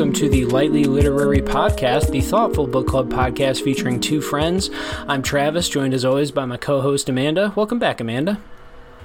welcome 0.00 0.14
to 0.14 0.30
the 0.30 0.46
Lightly 0.46 0.84
Literary 0.84 1.42
Podcast, 1.42 2.10
the 2.10 2.22
thoughtful 2.22 2.66
book 2.66 2.86
club 2.86 3.10
podcast 3.10 3.62
featuring 3.62 4.00
two 4.00 4.22
friends. 4.22 4.70
I'm 5.06 5.22
Travis, 5.22 5.68
joined 5.68 5.92
as 5.92 6.06
always 6.06 6.30
by 6.30 6.46
my 6.46 6.56
co 6.56 6.80
host 6.80 7.10
Amanda. 7.10 7.52
Welcome 7.54 7.78
back, 7.78 8.00
Amanda. 8.00 8.40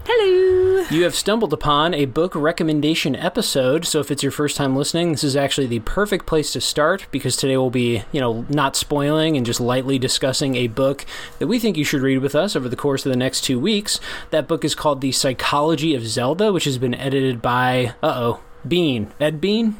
Hello. 0.05 0.85
You 0.89 1.03
have 1.03 1.13
stumbled 1.13 1.51
upon 1.51 1.93
a 1.93 2.05
book 2.05 2.33
recommendation 2.33 3.13
episode, 3.13 3.83
so 3.83 3.99
if 3.99 4.09
it's 4.09 4.23
your 4.23 4.31
first 4.31 4.55
time 4.55 4.73
listening, 4.73 5.11
this 5.11 5.25
is 5.25 5.35
actually 5.35 5.67
the 5.67 5.79
perfect 5.79 6.27
place 6.27 6.53
to 6.53 6.61
start 6.61 7.07
because 7.11 7.35
today 7.35 7.57
we'll 7.57 7.69
be, 7.69 8.03
you 8.13 8.21
know, 8.21 8.45
not 8.47 8.77
spoiling 8.77 9.35
and 9.35 9.45
just 9.45 9.59
lightly 9.59 9.99
discussing 9.99 10.55
a 10.55 10.67
book 10.67 11.05
that 11.39 11.47
we 11.47 11.59
think 11.59 11.75
you 11.75 11.83
should 11.83 12.03
read 12.03 12.19
with 12.19 12.35
us 12.35 12.55
over 12.55 12.69
the 12.69 12.77
course 12.77 13.05
of 13.05 13.11
the 13.11 13.17
next 13.17 13.41
two 13.41 13.59
weeks. 13.59 13.99
That 14.29 14.47
book 14.47 14.63
is 14.63 14.73
called 14.73 15.01
The 15.01 15.11
Psychology 15.11 15.93
of 15.93 16.07
Zelda, 16.07 16.53
which 16.53 16.63
has 16.63 16.77
been 16.77 16.95
edited 16.95 17.41
by, 17.41 17.95
uh 18.01 18.13
oh, 18.15 18.39
Bean. 18.65 19.11
Ed 19.19 19.41
Bean? 19.41 19.75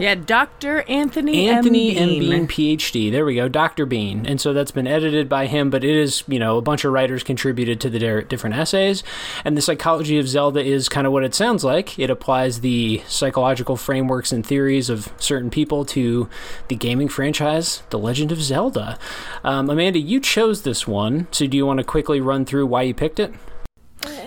Yeah, 0.00 0.16
Dr. 0.16 0.82
Anthony 0.88 1.48
Anthony 1.48 1.96
M. 1.96 2.02
M. 2.02 2.08
Bean. 2.18 2.30
Bean, 2.30 2.48
PhD. 2.48 3.12
There 3.12 3.24
we 3.24 3.36
go, 3.36 3.48
Dr. 3.48 3.86
Bean. 3.86 4.26
And 4.26 4.40
so 4.40 4.52
that's 4.52 4.72
been 4.72 4.88
edited 4.88 5.28
by 5.28 5.46
him, 5.46 5.70
but 5.70 5.84
it 5.84 5.94
is, 5.94 6.24
you 6.26 6.40
know, 6.40 6.58
a 6.58 6.62
bunch 6.62 6.84
of 6.84 6.92
writers 6.92 7.22
contributed 7.22 7.80
to 7.82 7.90
the 7.90 8.22
different 8.28 8.56
essays. 8.56 9.04
And 9.44 9.56
the 9.56 9.62
psychology 9.62 10.18
of 10.18 10.26
Zelda 10.26 10.60
is 10.64 10.88
kind 10.88 11.06
of 11.06 11.12
what 11.12 11.22
it 11.22 11.32
sounds 11.34 11.62
like. 11.62 11.96
It 11.96 12.10
applies 12.10 12.60
the 12.60 13.02
psychological 13.06 13.76
frameworks 13.76 14.32
and 14.32 14.44
theories 14.44 14.90
of 14.90 15.12
certain 15.18 15.48
people 15.50 15.84
to 15.86 16.28
the 16.68 16.74
gaming 16.76 17.08
franchise, 17.08 17.84
The 17.90 17.98
Legend 17.98 18.32
of 18.32 18.42
Zelda. 18.42 18.98
Um, 19.44 19.70
Amanda, 19.70 20.00
you 20.00 20.18
chose 20.18 20.62
this 20.62 20.88
one, 20.88 21.28
so 21.30 21.46
do 21.46 21.56
you 21.56 21.66
want 21.66 21.78
to 21.78 21.84
quickly 21.84 22.20
run 22.20 22.44
through 22.44 22.66
why 22.66 22.82
you 22.82 22.94
picked 22.94 23.20
it? 23.20 23.32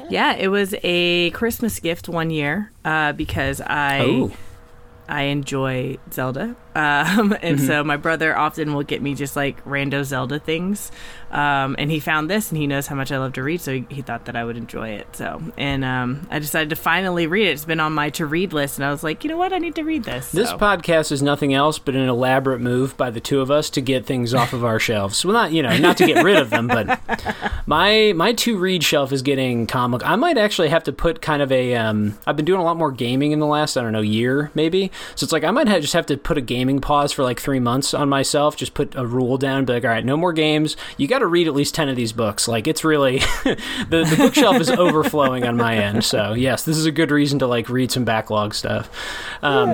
Yeah, 0.10 0.34
it 0.36 0.48
was 0.48 0.74
a 0.84 1.32
Christmas 1.32 1.80
gift 1.82 2.08
one 2.08 2.30
year 2.30 2.72
uh, 2.86 3.12
because 3.12 3.60
I 3.60 4.00
Oh. 4.00 4.32
I 5.08 5.24
enjoy 5.24 5.98
Zelda, 6.12 6.56
um, 6.78 7.36
and 7.42 7.58
Mm-hmm. 7.58 7.66
so 7.68 7.84
my 7.84 7.98
brother 7.98 8.38
often 8.38 8.74
will 8.74 8.84
get 8.84 9.02
me 9.02 9.16
just 9.16 9.36
like 9.36 9.64
rando 9.66 10.04
Zelda 10.04 10.40
things. 10.40 10.92
Um, 11.30 11.76
and 11.78 11.92
he 11.92 12.00
found 12.00 12.30
this, 12.30 12.52
and 12.52 12.58
he 12.58 12.68
knows 12.68 12.88
how 12.88 12.96
much 12.96 13.12
I 13.12 13.18
love 13.18 13.34
to 13.34 13.44
read, 13.44 13.60
so 13.60 13.74
he, 13.74 13.86
he 13.90 14.02
thought 14.02 14.26
that 14.26 14.38
I 14.38 14.46
would 14.46 14.56
enjoy 14.56 14.90
it. 14.92 15.14
So, 15.14 15.42
and 15.58 15.84
um, 15.84 16.26
I 16.32 16.40
decided 16.40 16.70
to 16.70 16.78
finally 16.78 17.28
read 17.28 17.48
it. 17.48 17.52
It's 17.52 17.66
been 17.66 17.82
on 17.82 17.92
my 17.94 18.12
to 18.12 18.26
read 18.26 18.54
list, 18.54 18.78
and 18.78 18.86
I 18.86 18.92
was 18.92 19.04
like, 19.04 19.26
you 19.26 19.30
know 19.30 19.36
what, 19.36 19.52
I 19.52 19.58
need 19.58 19.76
to 19.76 19.84
read 19.84 20.06
this. 20.06 20.32
This 20.32 20.50
So- 20.52 20.58
podcast 20.58 21.12
is 21.12 21.22
nothing 21.22 21.54
else 21.54 21.80
but 21.80 21.96
an 21.96 22.08
elaborate 22.08 22.62
move 22.62 22.96
by 22.96 23.10
the 23.10 23.20
two 23.20 23.42
of 23.42 23.52
us 23.52 23.70
to 23.72 23.82
get 23.82 24.06
things 24.06 24.34
off 24.34 24.54
of 24.54 24.64
our 24.64 24.80
shelves. 24.80 25.26
Well, 25.26 25.34
not 25.34 25.52
you 25.52 25.62
know, 25.64 25.76
not 25.78 25.98
to 25.98 26.06
get 26.06 26.24
rid 26.24 26.38
of 26.38 26.50
them, 26.50 26.68
but 26.68 26.98
my 27.66 28.14
my 28.16 28.32
to 28.34 28.58
read 28.58 28.82
shelf 28.84 29.12
is 29.12 29.22
getting 29.22 29.68
comic. 29.68 30.02
I 30.06 30.16
might 30.16 30.38
actually 30.38 30.70
have 30.70 30.84
to 30.86 30.94
put 30.94 31.22
kind 31.22 31.42
of 31.42 31.52
a. 31.52 31.76
Um, 31.76 32.18
I've 32.26 32.38
been 32.38 32.46
doing 32.46 32.62
a 32.62 32.64
lot 32.64 32.78
more 32.78 32.92
gaming 32.92 33.34
in 33.34 33.40
the 33.40 33.46
last 33.46 33.76
I 33.76 33.82
don't 33.82 33.92
know 33.92 34.00
year 34.02 34.50
maybe, 34.56 34.92
so 35.16 35.26
it's 35.26 35.34
like 35.34 35.44
I 35.44 35.52
might 35.52 35.68
have, 35.68 35.82
just 35.82 35.94
have 35.94 36.06
to 36.06 36.16
put 36.18 36.38
a 36.38 36.42
gaming 36.68 36.82
pause 36.82 37.14
for 37.14 37.24
like 37.24 37.40
three 37.40 37.62
months 37.62 37.94
on 37.94 38.10
myself. 38.10 38.58
Just 38.58 38.74
put 38.74 38.94
a 38.96 39.06
rule 39.06 39.38
down, 39.38 39.64
be 39.64 39.72
like, 39.72 39.86
all 39.86 39.90
right, 39.90 40.04
no 40.04 40.18
more 40.18 40.34
games. 40.34 40.76
You 40.98 41.08
got 41.08 41.20
to 41.20 41.26
read 41.26 41.48
at 41.48 41.54
least 41.54 41.74
ten 41.74 41.88
of 41.88 41.96
these 41.96 42.12
books. 42.12 42.46
Like 42.46 42.68
it's 42.68 42.84
really 42.84 43.20
the 43.44 44.06
the 44.10 44.16
bookshelf 44.18 44.60
is 44.60 44.70
overflowing 44.70 45.46
on 45.46 45.56
my 45.56 45.78
end. 45.78 46.04
So 46.04 46.34
yes, 46.34 46.66
this 46.66 46.76
is 46.78 46.86
a 46.86 46.92
good 46.92 47.10
reason 47.10 47.40
to 47.40 47.48
like 47.48 47.70
read 47.70 47.90
some 47.90 48.04
backlog 48.04 48.54
stuff. 48.54 48.90
Um, 49.42 49.70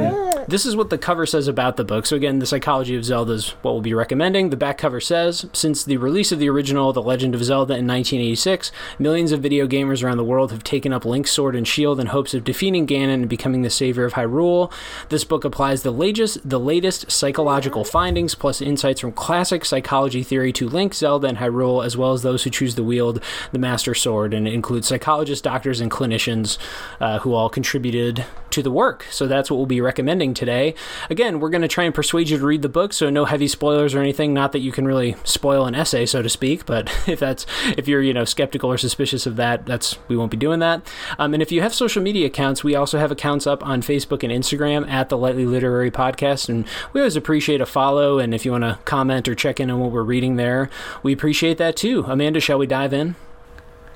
this 0.47 0.67
is 0.67 0.75
what 0.75 0.91
the 0.91 0.97
cover 0.99 1.25
says 1.25 1.47
about 1.47 1.77
the 1.77 1.83
book. 1.83 2.05
So 2.05 2.15
again, 2.15 2.39
the 2.39 2.45
psychology 2.45 2.95
of 2.95 3.05
Zelda 3.05 3.33
is 3.33 3.49
what 3.63 3.71
we'll 3.71 3.81
be 3.81 3.93
recommending. 3.93 4.49
The 4.51 4.57
back 4.57 4.77
cover 4.77 5.01
says, 5.01 5.47
since 5.53 5.83
the 5.83 5.97
release 5.97 6.31
of 6.31 6.39
the 6.39 6.49
original 6.49 6.93
The 6.93 7.01
Legend 7.01 7.33
of 7.33 7.43
Zelda 7.43 7.73
in 7.73 7.87
1986, 7.87 8.71
millions 8.99 9.31
of 9.31 9.41
video 9.41 9.67
gamers 9.67 10.03
around 10.03 10.17
the 10.17 10.23
world 10.23 10.51
have 10.51 10.63
taken 10.63 10.93
up 10.93 11.05
Link's 11.05 11.31
sword 11.31 11.55
and 11.55 11.67
shield 11.67 11.99
in 11.99 12.07
hopes 12.07 12.33
of 12.33 12.43
defeating 12.43 12.85
Ganon 12.85 13.13
and 13.13 13.29
becoming 13.29 13.61
the 13.61 13.69
savior 13.69 14.05
of 14.05 14.13
Hyrule. 14.13 14.71
This 15.09 15.23
book 15.23 15.43
applies 15.43 15.83
the 15.83 15.91
latest, 15.91 16.47
the 16.47 16.59
latest 16.59 16.72
psychological 16.81 17.83
findings 17.83 18.35
plus 18.35 18.61
insights 18.61 19.01
from 19.01 19.11
classic 19.11 19.65
psychology 19.65 20.23
theory 20.23 20.51
to 20.53 20.67
Link, 20.67 20.93
Zelda, 20.93 21.27
and 21.27 21.37
Hyrule, 21.37 21.85
as 21.85 21.97
well 21.97 22.13
as 22.13 22.21
those 22.21 22.43
who 22.43 22.49
choose 22.49 22.75
to 22.75 22.83
wield 22.83 23.21
the 23.51 23.59
Master 23.59 23.93
Sword, 23.93 24.33
and 24.33 24.47
it 24.47 24.53
includes 24.53 24.87
psychologists, 24.87 25.41
doctors, 25.41 25.81
and 25.81 25.91
clinicians 25.91 26.57
uh, 26.99 27.19
who 27.19 27.33
all 27.33 27.49
contributed 27.49 28.25
to 28.53 28.61
the 28.61 28.71
work. 28.71 29.05
So 29.09 29.27
that's 29.27 29.49
what 29.49 29.57
we'll 29.57 29.65
be 29.65 29.81
recommending 29.81 30.33
today. 30.33 30.75
Again, 31.09 31.39
we're 31.39 31.49
going 31.49 31.63
to 31.63 31.67
try 31.67 31.83
and 31.83 31.93
persuade 31.93 32.29
you 32.29 32.37
to 32.37 32.45
read 32.45 32.61
the 32.61 32.69
book, 32.69 32.93
so 32.93 33.09
no 33.09 33.25
heavy 33.25 33.47
spoilers 33.47 33.95
or 33.95 33.99
anything. 33.99 34.33
Not 34.33 34.51
that 34.51 34.59
you 34.59 34.71
can 34.71 34.85
really 34.85 35.15
spoil 35.23 35.65
an 35.65 35.73
essay, 35.73 36.05
so 36.05 36.21
to 36.21 36.29
speak, 36.29 36.65
but 36.65 36.91
if 37.07 37.19
that's 37.19 37.45
if 37.77 37.87
you're 37.87 38.01
you 38.01 38.13
know 38.13 38.25
skeptical 38.25 38.71
or 38.71 38.77
suspicious 38.77 39.25
of 39.25 39.35
that, 39.37 39.65
that's 39.65 39.97
we 40.07 40.15
won't 40.15 40.31
be 40.31 40.37
doing 40.37 40.59
that. 40.59 40.85
Um, 41.17 41.33
and 41.33 41.41
if 41.41 41.51
you 41.51 41.61
have 41.61 41.73
social 41.73 42.01
media 42.01 42.27
accounts, 42.27 42.63
we 42.63 42.75
also 42.75 42.99
have 42.99 43.11
accounts 43.11 43.47
up 43.47 43.65
on 43.65 43.81
Facebook 43.81 44.23
and 44.23 44.31
Instagram 44.31 44.87
at 44.87 45.09
the 45.09 45.17
Lightly 45.17 45.45
Literary 45.45 45.91
Podcast, 45.91 46.47
and 46.47 46.62
we 46.91 47.01
always 47.01 47.15
appreciate 47.15 47.61
a 47.61 47.65
follow. 47.65 48.19
And 48.19 48.33
if 48.33 48.45
you 48.45 48.51
want 48.51 48.63
to 48.63 48.79
comment 48.85 49.27
or 49.27 49.35
check 49.35 49.59
in 49.59 49.69
on 49.69 49.79
what 49.79 49.91
we're 49.91 50.03
reading 50.03 50.35
there, 50.35 50.69
we 51.01 51.13
appreciate 51.13 51.57
that 51.57 51.75
too. 51.75 52.03
Amanda, 52.07 52.39
shall 52.39 52.57
we 52.57 52.67
dive 52.67 52.93
in? 52.93 53.15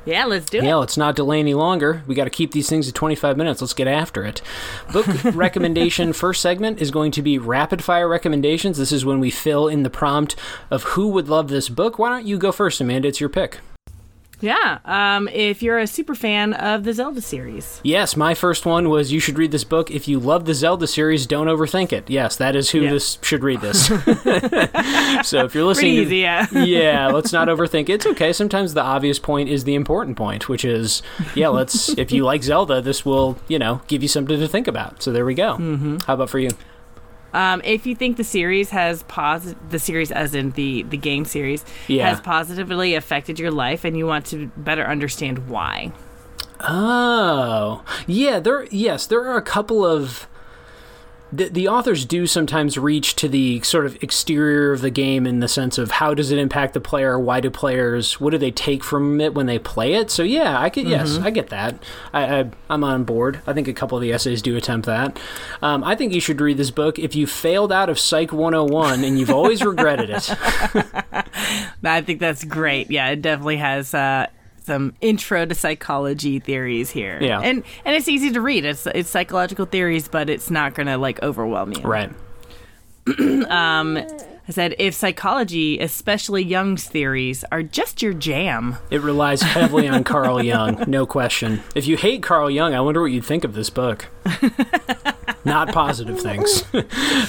yeah, 0.07 0.23
let's 0.23 0.49
do 0.49 0.59
it. 0.59 0.63
Yeah, 0.63 0.75
let's 0.75 0.95
not 0.95 1.17
delay 1.17 1.39
any 1.39 1.53
longer. 1.53 2.01
We 2.07 2.15
got 2.15 2.23
to 2.23 2.29
keep 2.29 2.51
these 2.51 2.69
things 2.69 2.85
to 2.87 2.93
25 2.93 3.35
minutes. 3.35 3.61
Let's 3.61 3.73
get 3.73 3.87
after 3.87 4.23
it. 4.23 4.41
Book 4.93 5.05
recommendation 5.35 6.13
first 6.13 6.41
segment 6.41 6.81
is 6.81 6.91
going 6.91 7.11
to 7.11 7.21
be 7.21 7.37
rapid 7.37 7.83
fire 7.83 8.07
recommendations. 8.07 8.77
This 8.77 8.93
is 8.93 9.03
when 9.03 9.19
we 9.19 9.29
fill 9.29 9.67
in 9.67 9.83
the 9.83 9.89
prompt 9.89 10.35
of 10.71 10.83
who 10.83 11.09
would 11.09 11.27
love 11.27 11.49
this 11.49 11.67
book. 11.67 11.99
Why 11.99 12.09
don't 12.09 12.25
you 12.25 12.37
go 12.37 12.53
first, 12.53 12.79
Amanda? 12.79 13.09
It's 13.09 13.19
your 13.19 13.29
pick. 13.29 13.59
Yeah, 14.39 14.79
um, 14.85 15.27
if 15.29 15.63
you're 15.63 15.79
a 15.79 15.87
super 15.87 16.13
fan 16.13 16.53
of 16.53 16.83
the 16.83 16.93
Zelda 16.93 17.21
series. 17.21 17.81
Yes, 17.83 18.15
my 18.15 18.33
first 18.35 18.65
one 18.65 18.89
was 18.89 19.11
you 19.11 19.19
should 19.19 19.37
read 19.37 19.51
this 19.51 19.63
book. 19.63 19.89
If 19.89 20.07
you 20.07 20.19
love 20.19 20.45
the 20.45 20.53
Zelda 20.53 20.85
series, 20.87 21.25
don't 21.25 21.47
overthink 21.47 21.91
it. 21.91 22.09
Yes, 22.09 22.35
that 22.37 22.55
is 22.55 22.69
who 22.69 22.81
Yeah. 22.81 22.91
this 22.91 23.17
should 23.23 23.43
read 23.43 23.61
this. 23.61 23.87
so 25.27 25.45
if 25.45 25.55
you're 25.55 25.63
listening, 25.65 25.95
Pretty 25.95 25.95
to- 25.95 26.01
easy, 26.03 26.17
yeah. 26.17 26.47
yeah, 26.51 27.07
let's 27.07 27.33
not 27.33 27.47
overthink. 27.47 27.89
It's 27.89 28.05
okay. 28.05 28.31
Sometimes 28.31 28.73
the 28.73 28.81
obvious 28.83 29.17
point 29.19 29.49
is 29.49 29.63
the 29.63 29.75
important 29.75 30.17
point, 30.17 30.47
which 30.47 30.63
is, 30.63 31.01
yeah, 31.35 31.47
let's. 31.47 31.89
if 31.97 32.11
you 32.11 32.23
like 32.23 32.43
Zelda, 32.43 32.79
this 32.81 33.03
will, 33.05 33.37
you 33.47 33.57
know, 33.57 33.81
give 33.87 34.01
you 34.03 34.07
something 34.09 34.39
to 34.39 34.47
think 34.47 34.67
about. 34.67 35.01
So 35.01 35.11
there 35.11 35.25
we 35.25 35.33
go. 35.33 35.55
Mm-hmm. 35.57 35.97
How 36.05 36.13
about 36.13 36.29
for 36.29 36.39
you? 36.39 36.51
Um, 37.33 37.61
if 37.65 37.85
you 37.85 37.93
think 37.95 38.17
the 38.17 38.23
series 38.23 38.69
has 38.69 39.03
posi- 39.03 39.55
the 39.69 39.79
series 39.79 40.11
as 40.11 40.33
in 40.33 40.51
the 40.51 40.83
the 40.83 40.97
game 40.97 41.25
series 41.25 41.65
Yeah. 41.87 42.09
has 42.09 42.21
positively 42.21 42.95
affected 42.95 43.37
your 43.39 43.51
life 43.51 43.83
and 43.83 43.97
you 43.97 44.05
want 44.07 44.25
to 44.27 44.47
better 44.57 44.85
understand 44.85 45.47
why. 45.49 45.91
Oh, 46.61 47.83
yeah. 48.07 48.39
There, 48.39 48.65
yes, 48.71 49.05
there 49.05 49.23
are 49.25 49.37
a 49.37 49.41
couple 49.41 49.85
of. 49.85 50.27
The, 51.31 51.49
the 51.49 51.67
authors 51.67 52.05
do 52.05 52.25
sometimes 52.25 52.77
reach 52.77 53.15
to 53.17 53.27
the 53.27 53.61
sort 53.61 53.85
of 53.85 54.01
exterior 54.01 54.71
of 54.71 54.81
the 54.81 54.89
game 54.89 55.27
in 55.27 55.39
the 55.39 55.47
sense 55.47 55.77
of 55.77 55.91
how 55.91 56.13
does 56.13 56.31
it 56.31 56.39
impact 56.39 56.73
the 56.73 56.79
player? 56.79 57.19
Why 57.19 57.41
do 57.41 57.49
players? 57.49 58.19
What 58.19 58.31
do 58.31 58.37
they 58.37 58.51
take 58.51 58.83
from 58.83 59.19
it 59.19 59.33
when 59.33 59.45
they 59.45 59.59
play 59.59 59.95
it? 59.95 60.09
So 60.09 60.23
yeah, 60.23 60.59
I 60.59 60.69
get 60.69 60.87
yes, 60.87 61.17
I 61.17 61.29
get 61.29 61.49
that. 61.49 61.83
I, 62.13 62.39
I 62.39 62.51
I'm 62.69 62.83
on 62.83 63.03
board. 63.03 63.41
I 63.45 63.53
think 63.53 63.67
a 63.67 63.73
couple 63.73 63.97
of 63.97 64.01
the 64.01 64.13
essays 64.13 64.41
do 64.41 64.55
attempt 64.55 64.85
that. 64.85 65.19
Um, 65.61 65.83
I 65.83 65.95
think 65.95 66.13
you 66.13 66.21
should 66.21 66.39
read 66.39 66.57
this 66.57 66.71
book 66.71 66.97
if 66.97 67.15
you 67.15 67.27
failed 67.27 67.71
out 67.71 67.89
of 67.89 67.99
Psych 67.99 68.31
101 68.31 69.03
and 69.03 69.19
you've 69.19 69.29
always 69.29 69.63
regretted 69.63 70.09
it. 70.09 70.29
I 71.83 72.01
think 72.01 72.19
that's 72.19 72.43
great. 72.43 72.89
Yeah, 72.89 73.09
it 73.09 73.21
definitely 73.21 73.57
has 73.57 73.93
uh, 73.93 74.27
some 74.67 74.93
intro 75.01 75.45
to 75.45 75.55
psychology 75.55 76.39
theories 76.39 76.91
here. 76.91 77.17
Yeah. 77.21 77.39
and 77.39 77.63
and 77.85 77.95
it's 77.95 78.07
easy 78.07 78.31
to 78.31 78.41
read. 78.41 78.65
It's 78.65 78.85
it's 78.87 79.09
psychological 79.09 79.65
theories, 79.65 80.07
but 80.07 80.29
it's 80.29 80.51
not 80.51 80.75
gonna 80.75 80.97
like 80.97 81.23
overwhelm 81.23 81.73
you. 81.73 81.81
Right. 81.81 82.11
Um, 83.49 83.97
I 83.97 84.51
said 84.51 84.75
if 84.79 84.93
psychology, 84.93 85.79
especially 85.79 86.43
Jung's 86.43 86.85
theories, 86.87 87.43
are 87.51 87.63
just 87.63 88.01
your 88.01 88.13
jam. 88.13 88.77
It 88.89 89.01
relies 89.01 89.41
heavily 89.41 89.87
on 89.87 90.03
Carl 90.03 90.43
Jung, 90.51 90.83
no 90.87 91.05
question. 91.05 91.61
If 91.75 91.87
you 91.87 91.97
hate 91.97 92.21
Carl 92.23 92.49
Jung, 92.49 92.73
I 92.73 92.81
wonder 92.81 93.01
what 93.01 93.11
you'd 93.11 93.25
think 93.25 93.43
of 93.43 93.53
this 93.55 93.69
book. 93.69 94.07
Not 95.47 95.69
positive 95.73 96.19
things. 96.19 96.63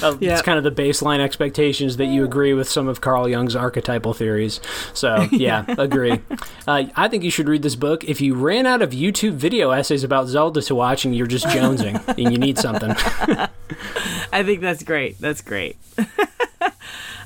Uh, 0.01 0.15
It's 0.21 0.41
kind 0.41 0.57
of 0.57 0.63
the 0.63 0.71
baseline 0.71 1.19
expectations 1.19 1.97
that 1.97 2.05
you 2.05 2.23
agree 2.23 2.53
with 2.53 2.69
some 2.69 2.87
of 2.87 3.01
Carl 3.01 3.27
Jung's 3.27 3.55
archetypal 3.55 4.13
theories. 4.13 4.61
So, 4.93 5.27
yeah, 5.31 5.65
agree. 5.77 6.19
Uh, 6.67 6.83
I 6.95 7.07
think 7.09 7.23
you 7.23 7.31
should 7.31 7.49
read 7.49 7.63
this 7.63 7.75
book 7.75 8.03
if 8.05 8.21
you 8.21 8.35
ran 8.35 8.65
out 8.65 8.81
of 8.81 8.91
YouTube 8.91 9.33
video 9.33 9.71
essays 9.71 10.03
about 10.03 10.27
Zelda 10.27 10.61
to 10.61 10.75
watch 10.75 11.03
and 11.05 11.15
you're 11.15 11.27
just 11.27 11.45
jonesing 11.47 12.01
and 12.07 12.31
you 12.31 12.37
need 12.37 12.57
something. 12.57 12.91
I 14.31 14.43
think 14.43 14.61
that's 14.61 14.83
great. 14.83 15.19
That's 15.19 15.41
great. 15.41 15.75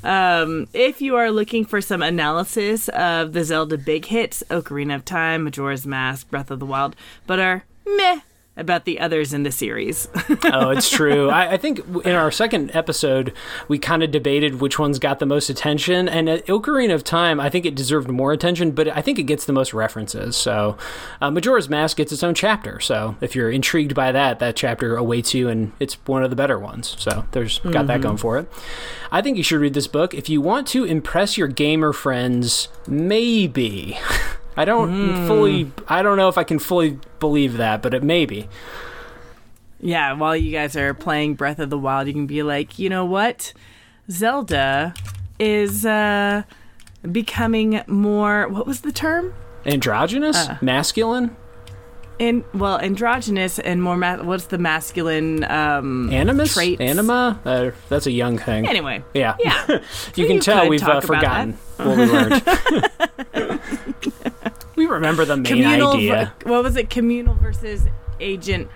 um, 0.04 0.68
if 0.74 1.01
you 1.01 1.16
are 1.16 1.31
looking 1.31 1.66
for 1.66 1.81
some 1.81 2.01
analysis 2.01 2.89
of 2.89 3.34
the 3.34 3.44
Zelda 3.44 3.78
big 3.78 4.06
hits, 4.06 4.44
Ocarina 4.50 4.96
of 4.96 5.06
Time, 5.06 5.44
Majora's 5.44 5.86
Mask, 5.86 6.30
Breath 6.30 6.51
of 6.51 6.60
the 6.60 6.66
Wild, 6.66 6.96
but 7.28 7.39
are 7.39 7.66
meh 7.86 8.22
about 8.56 8.86
the 8.86 9.00
others 9.00 9.34
in 9.34 9.44
the 9.44 9.52
series. 9.52 10.08
oh, 10.44 10.70
it's 10.70 10.90
true. 10.90 11.30
I, 11.30 11.54
I, 11.54 11.58
think 11.58 11.80
in 12.06 12.14
our 12.14 12.30
second 12.30 12.76
episode, 12.76 13.34
we 13.68 13.80
kind 13.80 14.04
of 14.04 14.12
debated 14.12 14.62
which 14.62 14.78
ones 14.78 15.00
got 15.00 15.18
the 15.18 15.26
most 15.26 15.50
attention. 15.50 16.08
And 16.08 16.30
at 16.30 16.46
Ocarina 16.46 16.94
of 16.94 17.04
Time, 17.04 17.40
I 17.40 17.50
think 17.50 17.66
it 17.66 17.74
deserved 17.74 18.10
more 18.10 18.32
attention, 18.32 18.72
but 18.72 18.88
I 18.90 19.02
think 19.02 19.18
it 19.18 19.24
gets 19.24 19.46
the 19.46 19.54
most 19.54 19.74
references. 19.74 20.36
So 20.36 20.78
uh, 21.20 21.32
Majora's 21.32 21.68
Mask 21.68 21.98
gets 21.98 22.12
its 22.12 22.24
own 22.24 22.36
chapter. 22.36 22.80
So 22.80 23.16
if 23.22 23.36
you're 23.36 23.50
intrigued 23.50 23.96
by 23.96 24.12
that, 24.12 24.38
that 24.38 24.56
chapter 24.56 24.96
awaits 24.96 25.34
you, 25.34 25.50
and 25.50 25.72
it's 25.80 25.96
one 26.06 26.24
of 26.24 26.30
the 26.30 26.36
better 26.36 26.60
ones. 26.60 26.96
So 27.00 27.26
there's 27.32 27.58
got 27.60 27.72
mm-hmm. 27.72 27.88
that 27.88 28.02
going 28.02 28.18
for 28.18 28.38
it. 28.38 28.52
I 29.12 29.22
think 29.22 29.38
you 29.38 29.44
should 29.44 29.62
read 29.62 29.74
this 29.74 29.88
book 29.88 30.14
if 30.14 30.30
you 30.30 30.42
want 30.42 30.68
to 30.68 30.86
impress 30.86 31.38
your 31.38 31.48
gamer 31.48 31.92
friends. 31.92 32.68
Maybe. 32.88 33.98
I 34.56 34.66
don't 34.66 34.92
mm. 34.92 35.28
fully. 35.28 35.72
I 35.88 36.02
don't 36.02 36.18
know 36.18 36.30
if 36.30 36.38
I 36.38 36.44
can 36.44 36.60
fully 36.60 37.00
believe 37.20 37.58
that, 37.58 37.82
but 37.82 37.94
it 37.94 38.04
may 38.04 38.26
be. 38.26 38.48
Yeah, 39.84 40.14
while 40.14 40.36
you 40.36 40.52
guys 40.52 40.78
are 40.78 40.94
playing 40.94 41.36
Breath 41.36 41.60
of 41.60 41.70
the 41.70 41.78
Wild, 41.78 42.08
you 42.08 42.14
can 42.14 42.26
be 42.26 42.42
like, 42.42 42.80
you 42.80 42.90
know 42.90 43.04
what, 43.04 43.52
Zelda 44.10 44.94
is 45.40 45.86
uh, 45.86 46.44
becoming 47.12 47.82
more. 47.88 48.48
What 48.48 48.66
was 48.66 48.82
the 48.82 48.94
term? 48.94 49.34
Androgynous, 49.66 50.38
uh, 50.38 50.58
masculine. 50.62 51.36
And 52.20 52.46
well, 52.54 52.80
androgynous 52.80 53.60
and 53.60 53.84
more. 53.84 53.98
Ma- 53.98 54.24
what's 54.24 54.46
the 54.46 54.58
masculine 54.58 55.44
um, 55.46 56.10
animus 56.14 56.54
trait? 56.54 56.80
Anima. 56.80 57.40
Uh, 57.44 57.72
that's 57.90 58.06
a 58.06 58.12
Jung 58.12 58.38
thing. 58.38 58.68
Anyway, 58.68 59.04
yeah, 59.14 59.36
yeah. 59.40 59.66
you 59.70 59.80
so 59.80 60.14
can 60.14 60.32
you 60.32 60.42
tell 60.42 60.70
we've 60.70 60.84
uh, 60.84 61.02
forgotten 61.02 61.58
what 61.78 61.98
we 61.98 62.06
learned. 62.06 63.60
we 64.88 64.94
remember 64.94 65.26
the 65.26 65.38
main 65.38 65.46
communal, 65.46 65.94
idea. 65.94 66.34
What 66.44 66.64
was 66.64 66.76
it? 66.76 66.90
Communal 66.90 67.36
versus 67.36 67.88
agent, 68.20 68.70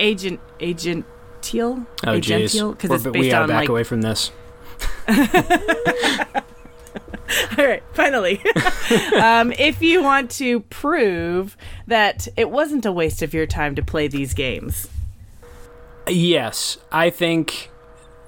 agent, 0.00 0.40
agent. 0.60 1.04
Teal? 1.40 1.86
Oh, 2.04 2.18
jeez. 2.18 2.70
Because 2.72 2.90
it's 2.90 3.04
based 3.04 3.14
we 3.14 3.32
on 3.32 3.48
back 3.48 3.60
like... 3.60 3.68
away 3.68 3.84
from 3.84 4.02
this. 4.02 4.32
All 7.56 7.64
right, 7.64 7.82
finally. 7.92 8.42
um, 9.20 9.52
if 9.52 9.80
you 9.80 10.02
want 10.02 10.30
to 10.32 10.60
prove 10.60 11.56
that 11.86 12.26
it 12.36 12.50
wasn't 12.50 12.84
a 12.84 12.92
waste 12.92 13.22
of 13.22 13.32
your 13.32 13.46
time 13.46 13.76
to 13.76 13.82
play 13.82 14.08
these 14.08 14.34
games. 14.34 14.88
Yes, 16.08 16.78
I 16.90 17.10
think. 17.10 17.70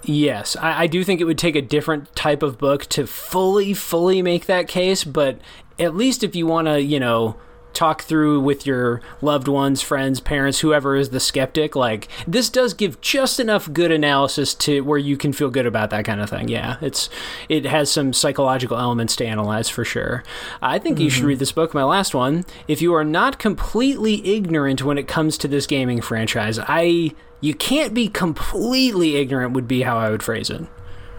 Yes, 0.05 0.57
I, 0.57 0.83
I 0.83 0.87
do 0.87 1.03
think 1.05 1.21
it 1.21 1.25
would 1.25 1.39
take 1.39 1.57
a 1.57 1.63
different 1.63 2.15
type 2.15 2.43
of 2.43 2.59
book 2.59 2.87
to 2.87 3.07
fully, 3.07 3.75
fully 3.75 4.23
make 4.23 4.47
that 4.47 4.69
case, 4.69 5.05
but 5.05 5.39
at 5.81 5.97
least 5.97 6.23
if 6.23 6.37
you 6.37 6.47
want 6.47 6.69
to, 6.69 6.81
you 6.81 7.01
know, 7.01 7.37
talk 7.73 8.03
through 8.03 8.41
with 8.41 8.67
your 8.67 9.01
loved 9.23 9.49
ones, 9.49 9.81
friends, 9.81 10.21
parents, 10.21 10.61
whoever 10.61 10.97
is 10.97 11.11
the 11.11 11.21
skeptic, 11.21 11.77
like 11.77 12.09
this 12.27 12.51
does 12.51 12.75
give 12.75 13.01
just 13.01 13.39
enough 13.39 13.73
good 13.73 13.93
analysis 13.93 14.55
to 14.55 14.81
where 14.83 14.99
you 14.99 15.17
can 15.17 15.33
feel 15.33 15.51
good 15.51 15.67
about 15.67 15.91
that 15.91 16.05
kind 16.05 16.21
of 16.21 16.29
thing. 16.29 16.49
Yeah, 16.49 16.77
it's 16.81 17.09
it 17.49 17.65
has 17.65 17.91
some 17.91 18.13
psychological 18.13 18.77
elements 18.77 19.17
to 19.17 19.27
analyze 19.27 19.69
for 19.69 19.85
sure. 19.85 20.23
I 20.61 20.79
think 20.79 20.97
mm-hmm. 20.97 21.05
you 21.05 21.11
should 21.11 21.21
mm-hmm. 21.21 21.29
read 21.29 21.39
this 21.39 21.53
book, 21.53 21.75
my 21.75 21.85
last 21.85 22.15
one. 22.15 22.45
If 22.69 22.83
you 22.83 22.95
are 22.95 23.05
not 23.05 23.39
completely 23.39 24.37
ignorant 24.37 24.83
when 24.83 24.99
it 24.99 25.09
comes 25.09 25.39
to 25.39 25.49
this 25.49 25.67
gaming 25.67 26.01
franchise, 26.01 26.59
I 26.59 27.13
you 27.41 27.55
can't 27.55 27.95
be 27.95 28.09
completely 28.09 29.17
ignorant 29.17 29.55
would 29.55 29.69
be 29.69 29.83
how 29.83 29.97
I 29.97 30.11
would 30.11 30.23
phrase 30.23 30.51
it. 30.51 30.63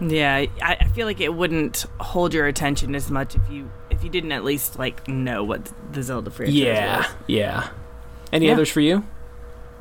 Yeah, 0.00 0.34
I, 0.34 0.48
I 0.62 0.88
feel 0.88 1.06
like 1.06 1.20
it 1.20 1.34
wouldn't 1.34 1.86
hold 2.00 2.34
your 2.34 2.46
attention 2.46 2.94
as 2.94 3.10
much 3.10 3.36
if 3.36 3.42
you 3.50 3.70
if 4.02 4.06
you 4.06 4.10
didn't 4.10 4.32
at 4.32 4.42
least 4.42 4.80
like 4.80 5.06
know 5.06 5.44
what 5.44 5.70
the 5.92 6.02
Zelda 6.02 6.28
franchise 6.28 6.56
yeah, 6.56 6.98
was. 6.98 7.06
Yeah, 7.28 7.68
Any 8.32 8.46
yeah. 8.46 8.52
others 8.52 8.68
for 8.68 8.80
you? 8.80 9.06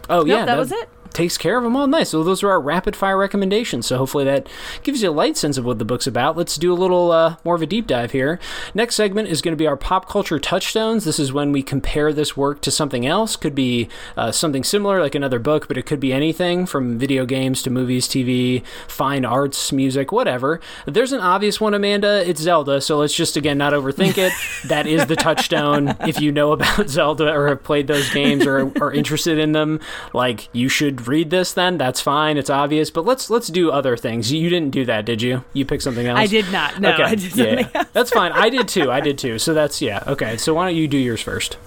Oh 0.10 0.18
nope, 0.20 0.28
yeah, 0.28 0.36
that, 0.38 0.46
that 0.46 0.58
was 0.60 0.72
it 0.72 0.88
takes 1.14 1.38
care 1.38 1.58
of 1.58 1.64
them 1.64 1.76
all 1.76 1.88
nice. 1.88 2.10
So 2.10 2.24
those 2.24 2.44
are 2.44 2.50
our 2.50 2.62
rapid 2.62 2.96
fire 2.96 3.18
recommendations. 3.18 3.88
So 3.88 3.98
hopefully 3.98 4.26
that 4.26 4.48
gives 4.84 5.02
you 5.02 5.10
a 5.10 5.12
light 5.12 5.38
sense 5.38 5.58
of 5.58 5.66
what 5.66 5.80
the 5.80 5.86
book's 5.86 6.08
about. 6.08 6.38
Let's 6.38 6.56
do 6.56 6.74
a 6.74 6.76
little 6.76 7.12
uh, 7.12 7.38
more 7.44 7.56
of 7.56 7.62
a 7.62 7.66
deep 7.66 7.88
dive 7.88 8.12
here. 8.12 8.40
Next 8.74 8.96
segment 8.96 9.28
is 9.30 9.42
going 9.42 9.54
to 9.54 9.58
be 9.58 9.68
our 9.68 9.78
pop 9.78 10.08
culture 10.08 10.40
touchstones. 10.40 11.06
This 11.06 11.20
is 11.20 11.34
when 11.34 11.52
we 11.52 11.64
compare 11.64 12.14
this 12.14 12.38
work 12.38 12.62
to 12.62 12.72
something 12.72 13.06
else. 13.06 13.36
Could 13.36 13.56
be 13.56 13.90
uh, 14.16 14.32
something 14.32 14.64
similar, 14.64 15.02
like 15.02 15.16
another 15.16 15.40
book, 15.40 15.68
but 15.68 15.78
it 15.78 15.86
could 15.86 16.00
be 16.00 16.14
anything 16.14 16.66
from 16.66 16.98
video 16.98 17.26
games 17.26 17.62
to 17.64 17.70
movies, 17.70 18.08
TV, 18.08 18.64
fine 18.88 19.26
arts, 19.26 19.72
music, 19.72 20.12
whatever. 20.12 20.60
There's 20.86 21.12
an 21.12 21.22
obvious 21.22 21.60
one, 21.60 21.74
Amanda. 21.74 22.28
It's 22.28 22.42
Zelda. 22.42 22.82
So 22.82 22.98
let's 22.98 23.16
just 23.16 23.38
again 23.38 23.58
not 23.58 23.74
overthink 23.74 24.18
it. 24.18 24.34
that 24.68 24.88
is 24.88 25.06
the 25.06 25.16
touchstone. 25.16 25.96
if 26.02 26.22
you 26.22 26.32
know 26.32 26.52
about 26.52 26.90
Zelda 26.90 27.32
or 27.32 27.48
have 27.48 27.64
played 27.64 27.88
those 27.88 28.10
games 28.12 28.46
or 28.46 28.72
are 28.82 28.94
interested 28.94 29.38
in 29.38 29.52
them, 29.52 29.80
like 30.14 30.50
you 30.54 30.70
should 30.70 31.01
read 31.08 31.30
this 31.30 31.54
then? 31.54 31.78
That's 31.78 32.02
fine. 32.02 32.38
It's 32.38 32.50
obvious. 32.50 32.90
But 32.90 33.06
let's 33.06 33.30
let's 33.30 33.48
do 33.48 33.72
other 33.72 33.98
things. 33.98 34.32
You 34.32 34.50
didn't 34.50 34.72
do 34.72 34.86
that 34.86 35.06
did 35.06 35.22
you? 35.22 35.44
You 35.54 35.66
picked 35.66 35.84
something 35.84 36.06
else? 36.06 36.20
I 36.20 36.28
did 36.28 36.52
not. 36.52 36.80
No 36.80 36.94
okay. 36.94 37.04
i 37.04 37.16
did 37.16 37.36
yeah. 37.36 37.70
Else. 37.74 37.88
that's 37.94 38.12
fine. 38.12 38.32
I 38.32 38.50
did 38.50 38.68
too. 38.68 38.92
I 38.92 39.02
did 39.02 39.18
too. 39.18 39.40
So 39.40 39.54
that's 39.54 39.82
yeah. 39.82 40.04
Okay. 40.08 40.38
So 40.38 40.54
why 40.54 40.66
don't 40.66 40.76
you 40.76 40.88
do 40.88 40.98
yours 40.98 41.22
first? 41.22 41.58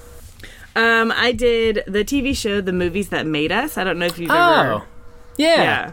Um 0.77 1.13
i 1.17 1.31
did 1.31 1.85
the 1.87 2.05
tv 2.05 2.37
show 2.37 2.61
the 2.61 2.73
movies 2.73 3.11
that 3.11 3.27
made 3.27 3.53
us. 3.53 3.79
I 3.79 3.85
don't 3.85 3.99
know 3.99 4.07
if 4.07 4.19
you've 4.19 4.31
oh, 4.31 4.35
ever 4.35 4.85
yeah. 5.37 5.93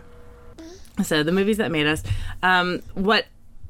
Yeah. 0.58 1.04
So 1.04 1.24
the 1.24 1.32
movies 1.32 1.58
that 1.58 1.72
made 1.72 1.88
us. 1.88 2.04
Um 2.42 2.82
what 2.94 3.26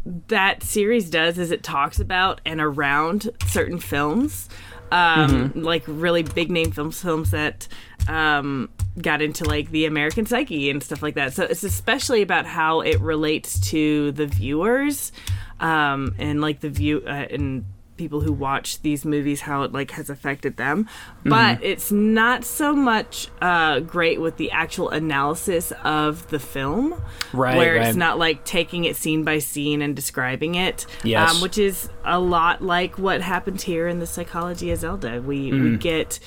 that 0.05 0.63
series 0.63 1.09
does 1.09 1.37
is 1.37 1.51
it 1.51 1.63
talks 1.63 1.99
about 1.99 2.41
and 2.45 2.59
around 2.59 3.29
certain 3.45 3.77
films 3.77 4.49
um, 4.91 5.29
mm-hmm. 5.29 5.61
like 5.61 5.83
really 5.87 6.23
big 6.23 6.51
name 6.51 6.71
films, 6.71 7.01
films 7.01 7.31
that 7.31 7.67
um, 8.07 8.69
got 8.99 9.21
into 9.21 9.45
like 9.45 9.71
the 9.71 9.85
American 9.85 10.25
psyche 10.25 10.69
and 10.69 10.83
stuff 10.83 11.01
like 11.01 11.15
that. 11.15 11.33
So 11.33 11.43
it's 11.43 11.63
especially 11.63 12.21
about 12.21 12.45
how 12.45 12.81
it 12.81 12.99
relates 12.99 13.59
to 13.71 14.11
the 14.11 14.27
viewers 14.27 15.11
um, 15.59 16.15
and 16.17 16.41
like 16.41 16.59
the 16.59 16.69
view 16.69 17.03
uh, 17.05 17.27
and 17.29 17.65
people 18.01 18.21
who 18.21 18.33
watch 18.33 18.81
these 18.81 19.05
movies 19.05 19.41
how 19.41 19.61
it 19.61 19.71
like 19.71 19.91
has 19.91 20.09
affected 20.09 20.57
them 20.57 20.89
but 21.23 21.57
mm-hmm. 21.57 21.63
it's 21.63 21.91
not 21.91 22.43
so 22.43 22.75
much 22.75 23.27
uh, 23.43 23.79
great 23.79 24.19
with 24.19 24.37
the 24.37 24.49
actual 24.49 24.89
analysis 24.89 25.71
of 25.83 26.27
the 26.29 26.39
film 26.39 26.99
right 27.31 27.57
where 27.57 27.75
right. 27.75 27.87
it's 27.87 27.95
not 27.95 28.17
like 28.17 28.43
taking 28.43 28.85
it 28.85 28.95
scene 28.95 29.23
by 29.23 29.37
scene 29.37 29.83
and 29.83 29.95
describing 29.95 30.55
it 30.55 30.87
yes. 31.03 31.35
Um, 31.35 31.41
which 31.41 31.59
is 31.59 31.89
a 32.03 32.19
lot 32.19 32.63
like 32.63 32.97
what 32.97 33.21
happened 33.21 33.61
here 33.61 33.87
in 33.87 33.99
the 33.99 34.07
psychology 34.07 34.71
of 34.71 34.79
zelda 34.79 35.21
we 35.21 35.51
mm. 35.51 35.63
we 35.63 35.77
get 35.77 36.19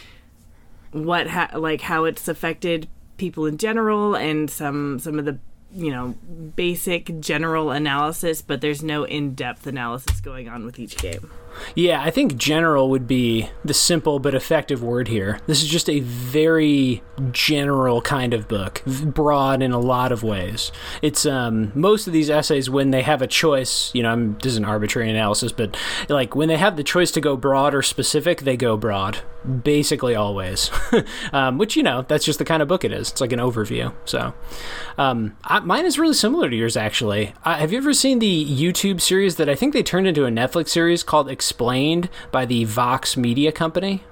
what 0.95 1.27
ha- 1.27 1.51
like 1.55 1.81
how 1.81 2.05
it's 2.05 2.29
affected 2.29 2.89
people 3.17 3.47
in 3.47 3.59
general 3.59 4.15
and 4.15 4.49
some 4.49 4.99
some 4.99 5.19
of 5.19 5.25
the 5.25 5.39
you 5.73 5.91
know 5.91 6.15
basic 6.55 7.21
general 7.21 7.71
analysis 7.71 8.43
but 8.43 8.61
there's 8.61 8.83
no 8.83 9.05
in-depth 9.05 9.67
analysis 9.67 10.21
going 10.21 10.49
on 10.49 10.65
with 10.65 10.79
each 10.79 10.97
game 10.97 11.31
yeah, 11.75 12.03
I 12.03 12.11
think 12.11 12.37
general 12.37 12.91
would 12.91 13.07
be 13.07 13.51
the 13.65 13.75
simple 13.75 14.19
but 14.19 14.35
effective 14.35 14.83
word 14.83 15.09
here. 15.09 15.41
This 15.47 15.63
is 15.63 15.69
just 15.69 15.89
a 15.89 16.01
very 16.01 17.03
general 17.31 18.01
kind 18.03 18.35
of 18.35 18.49
book, 18.49 18.83
broad 18.87 19.63
in 19.63 19.73
a 19.73 19.79
lot 19.79 20.13
of 20.13 20.23
ways. 20.23 20.73
It's 21.03 21.27
um, 21.27 21.73
most 21.75 22.07
of 22.07 22.13
these 22.13 22.31
essays 22.31 22.69
when 22.69 22.91
they 22.91 23.03
have 23.03 23.23
a 23.23 23.27
choice. 23.27 23.91
You 23.95 24.03
know, 24.03 24.13
I'm, 24.13 24.35
this 24.39 24.53
is 24.53 24.57
an 24.57 24.65
arbitrary 24.65 25.11
analysis, 25.11 25.53
but 25.53 25.77
like 26.09 26.35
when 26.35 26.49
they 26.49 26.57
have 26.57 26.77
the 26.77 26.85
choice 26.85 27.11
to 27.13 27.21
go 27.21 27.37
broad 27.37 27.75
or 27.75 27.83
specific, 27.83 28.43
they 28.43 28.57
go 28.57 28.77
broad. 28.77 29.19
Basically, 29.63 30.15
always. 30.15 30.71
um, 31.33 31.59
which 31.59 31.77
you 31.77 31.83
know, 31.83 32.03
that's 32.09 32.25
just 32.25 32.39
the 32.39 32.45
kind 32.45 32.63
of 32.63 32.69
book 32.69 32.85
it 32.85 32.93
is. 32.93 33.11
It's 33.11 33.21
like 33.21 33.33
an 33.33 33.41
overview. 33.41 33.93
So, 34.07 34.33
um, 34.97 35.37
I, 35.45 35.61
mine 35.61 35.85
is 35.85 35.99
really 35.99 36.15
similar 36.15 36.49
to 36.49 36.57
yours. 36.57 36.77
Actually, 36.77 37.35
uh, 37.45 37.57
have 37.57 37.71
you 37.71 37.79
ever 37.79 37.93
seen 37.93 38.19
the 38.19 38.47
YouTube 38.47 39.01
series 39.01 39.37
that 39.37 39.49
I 39.49 39.55
think 39.55 39.73
they 39.73 39.83
turned 39.83 40.07
into 40.07 40.25
a 40.25 40.31
Netflix 40.31 40.71
series 40.71 41.03
called? 41.03 41.31
Explained 41.45 42.09
by 42.33 42.47
the 42.47 42.65
Vox 42.65 43.19
Media 43.19 43.53
Company. 43.53 44.03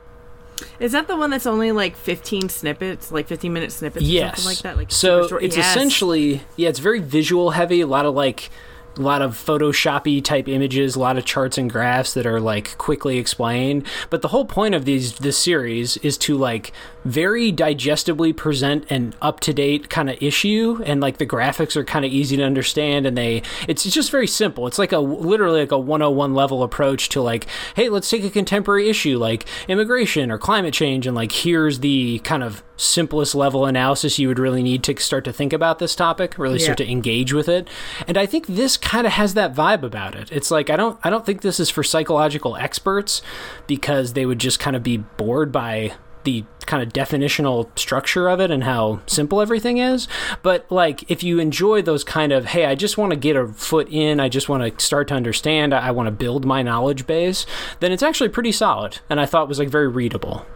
Is 0.78 0.92
that 0.92 1.08
the 1.08 1.16
one 1.16 1.30
that's 1.30 1.46
only 1.46 1.72
like 1.72 1.96
15 1.96 2.50
snippets, 2.50 3.10
like 3.10 3.26
15 3.26 3.50
minute 3.50 3.72
snippets 3.72 4.04
yes. 4.04 4.42
something 4.42 4.50
like 4.50 4.62
that? 4.62 4.76
Like 4.76 4.92
so 4.92 5.38
it's 5.38 5.56
yes. 5.56 5.70
essentially, 5.70 6.42
yeah, 6.56 6.68
it's 6.68 6.78
very 6.78 7.00
visual 7.00 7.52
heavy, 7.52 7.80
a 7.80 7.86
lot 7.86 8.04
of 8.04 8.14
like 8.14 8.50
a 8.96 9.00
lot 9.00 9.22
of 9.22 9.34
photoshoppy 9.34 10.22
type 10.22 10.48
images 10.48 10.96
a 10.96 11.00
lot 11.00 11.16
of 11.16 11.24
charts 11.24 11.56
and 11.56 11.70
graphs 11.70 12.14
that 12.14 12.26
are 12.26 12.40
like 12.40 12.76
quickly 12.78 13.18
explained. 13.18 13.86
But 14.10 14.22
the 14.22 14.28
whole 14.28 14.44
point 14.44 14.74
of 14.74 14.84
these 14.84 15.18
this 15.18 15.38
series 15.38 15.96
is 15.98 16.18
to 16.18 16.36
like 16.36 16.72
very 17.04 17.50
digestibly 17.50 18.32
present 18.32 18.88
an 18.90 19.14
up-to-date 19.20 19.90
kind 19.90 20.08
of 20.08 20.22
issue 20.22 20.80
and 20.84 21.00
like 21.00 21.18
the 21.18 21.26
graphics 21.26 21.74
are 21.74 21.84
kind 21.84 22.04
of 22.04 22.12
easy 22.12 22.36
to 22.36 22.42
understand 22.42 23.06
and 23.06 23.16
they 23.16 23.42
it's 23.66 23.84
just 23.84 24.10
very 24.10 24.26
simple. 24.26 24.66
It's 24.66 24.78
like 24.78 24.92
a 24.92 24.98
literally 24.98 25.60
like 25.60 25.72
a 25.72 25.78
101 25.78 26.34
level 26.34 26.62
approach 26.62 27.08
to 27.10 27.22
like 27.22 27.46
hey 27.76 27.88
let's 27.88 28.10
take 28.10 28.24
a 28.24 28.30
contemporary 28.30 28.88
issue 28.88 29.18
like 29.18 29.46
immigration 29.68 30.30
or 30.30 30.38
climate 30.38 30.74
change 30.74 31.06
and 31.06 31.16
like 31.16 31.32
here's 31.32 31.80
the 31.80 32.18
kind 32.20 32.42
of 32.42 32.62
simplest 32.76 33.34
level 33.34 33.66
analysis 33.66 34.18
you 34.18 34.26
would 34.26 34.38
really 34.38 34.62
need 34.62 34.82
to 34.82 34.96
start 35.00 35.24
to 35.24 35.32
think 35.32 35.52
about 35.52 35.78
this 35.78 35.94
topic 35.94 36.36
really 36.38 36.58
yeah. 36.58 36.64
start 36.64 36.78
to 36.78 36.90
engage 36.90 37.32
with 37.32 37.48
it. 37.48 37.68
And 38.06 38.16
i 38.16 38.26
think 38.26 38.46
this 38.46 38.76
kind 38.82 39.06
of 39.06 39.12
has 39.14 39.34
that 39.34 39.54
vibe 39.54 39.82
about 39.82 40.14
it 40.14 40.30
it's 40.30 40.50
like 40.50 40.68
i 40.68 40.76
don't 40.76 40.98
i 41.02 41.08
don't 41.08 41.24
think 41.24 41.40
this 41.40 41.58
is 41.58 41.70
for 41.70 41.82
psychological 41.82 42.56
experts 42.56 43.22
because 43.66 44.12
they 44.12 44.26
would 44.26 44.38
just 44.38 44.60
kind 44.60 44.76
of 44.76 44.82
be 44.82 44.98
bored 44.98 45.50
by 45.50 45.92
the 46.24 46.44
kind 46.66 46.82
of 46.82 46.92
definitional 46.92 47.76
structure 47.78 48.28
of 48.28 48.40
it 48.40 48.50
and 48.50 48.64
how 48.64 49.00
simple 49.06 49.40
everything 49.40 49.78
is. 49.78 50.06
But 50.42 50.70
like, 50.70 51.10
if 51.10 51.22
you 51.22 51.38
enjoy 51.38 51.82
those 51.82 52.04
kind 52.04 52.32
of, 52.32 52.46
hey, 52.46 52.66
I 52.66 52.74
just 52.74 52.96
want 52.96 53.10
to 53.10 53.16
get 53.16 53.36
a 53.36 53.48
foot 53.48 53.88
in, 53.90 54.20
I 54.20 54.28
just 54.28 54.48
want 54.48 54.78
to 54.78 54.84
start 54.84 55.08
to 55.08 55.14
understand, 55.14 55.74
I, 55.74 55.88
I 55.88 55.90
want 55.90 56.06
to 56.06 56.12
build 56.12 56.44
my 56.44 56.62
knowledge 56.62 57.06
base, 57.06 57.46
then 57.80 57.92
it's 57.92 58.02
actually 58.02 58.28
pretty 58.28 58.52
solid. 58.52 59.00
And 59.10 59.20
I 59.20 59.26
thought 59.26 59.44
it 59.44 59.48
was 59.48 59.58
like 59.58 59.68
very 59.68 59.88
readable. 59.88 60.46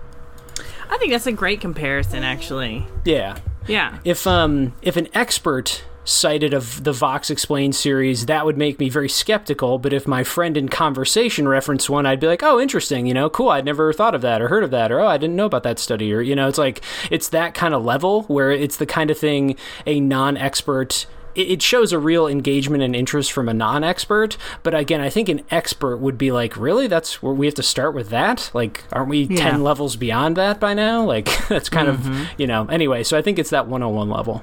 I 0.88 0.98
think 0.98 1.10
that's 1.10 1.26
a 1.26 1.32
great 1.32 1.60
comparison, 1.60 2.22
actually. 2.22 2.86
Yeah. 3.04 3.38
Yeah. 3.66 3.98
If 4.04 4.26
um 4.26 4.74
if 4.82 4.96
an 4.96 5.08
expert 5.12 5.84
cited 6.06 6.54
of 6.54 6.84
the 6.84 6.92
Vox 6.92 7.28
Explained 7.28 7.74
series, 7.74 8.26
that 8.26 8.46
would 8.46 8.56
make 8.56 8.78
me 8.78 8.88
very 8.88 9.08
skeptical. 9.08 9.78
But 9.78 9.92
if 9.92 10.06
my 10.06 10.24
friend 10.24 10.56
in 10.56 10.68
conversation 10.68 11.46
referenced 11.48 11.90
one, 11.90 12.06
I'd 12.06 12.20
be 12.20 12.28
like, 12.28 12.42
oh, 12.42 12.58
interesting, 12.58 13.06
you 13.06 13.12
know, 13.12 13.28
cool. 13.28 13.50
I'd 13.50 13.64
never 13.64 13.92
thought 13.92 14.14
of 14.14 14.22
that 14.22 14.40
or 14.40 14.48
heard 14.48 14.64
of 14.64 14.70
that, 14.70 14.90
or 14.90 15.00
oh, 15.00 15.06
I 15.06 15.18
didn't 15.18 15.36
know 15.36 15.46
about 15.46 15.64
that 15.64 15.78
study, 15.78 16.14
or, 16.14 16.22
you 16.22 16.34
know, 16.34 16.48
it's 16.48 16.58
like, 16.58 16.82
it's 17.10 17.28
that 17.30 17.52
kind 17.52 17.74
of 17.74 17.84
level 17.84 18.22
where 18.22 18.50
it's 18.50 18.76
the 18.76 18.86
kind 18.86 19.10
of 19.10 19.18
thing 19.18 19.56
a 19.84 20.00
non 20.00 20.36
expert 20.36 21.06
it 21.36 21.60
shows 21.60 21.92
a 21.92 21.98
real 21.98 22.26
engagement 22.26 22.82
and 22.82 22.96
interest 22.96 23.30
from 23.30 23.46
a 23.48 23.52
non-expert 23.52 24.38
but 24.62 24.74
again 24.74 25.00
i 25.02 25.10
think 25.10 25.28
an 25.28 25.42
expert 25.50 25.98
would 25.98 26.16
be 26.16 26.32
like 26.32 26.56
really 26.56 26.86
that's 26.86 27.22
where 27.22 27.34
we 27.34 27.46
have 27.46 27.54
to 27.54 27.62
start 27.62 27.94
with 27.94 28.08
that 28.08 28.50
like 28.54 28.84
aren't 28.90 29.10
we 29.10 29.24
yeah. 29.24 29.50
10 29.50 29.62
levels 29.62 29.96
beyond 29.96 30.36
that 30.36 30.58
by 30.58 30.72
now 30.72 31.04
like 31.04 31.26
that's 31.48 31.68
kind 31.68 31.88
mm-hmm. 31.88 32.22
of 32.22 32.28
you 32.38 32.46
know 32.46 32.64
anyway 32.66 33.02
so 33.02 33.18
i 33.18 33.22
think 33.22 33.38
it's 33.38 33.50
that 33.50 33.66
101 33.66 34.08
level 34.08 34.42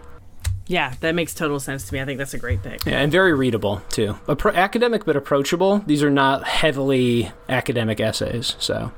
yeah, 0.68 0.94
that 1.02 1.16
makes 1.16 1.34
total 1.34 1.60
sense 1.60 1.88
to 1.88 1.94
me. 1.94 2.02
I 2.02 2.06
think 2.06 2.18
that's 2.18 2.34
a 2.34 2.38
great 2.38 2.64
pick. 2.64 2.86
Yeah, 2.86 3.00
and 3.00 3.12
very 3.12 3.34
readable 3.34 3.82
too. 3.90 4.18
Appro- 4.28 4.56
academic 4.56 5.06
but 5.06 5.16
approachable. 5.16 5.80
These 5.86 6.04
are 6.04 6.10
not 6.10 6.46
heavily 6.46 7.32
academic 7.50 8.00
essays, 8.00 8.56
so 8.60 8.92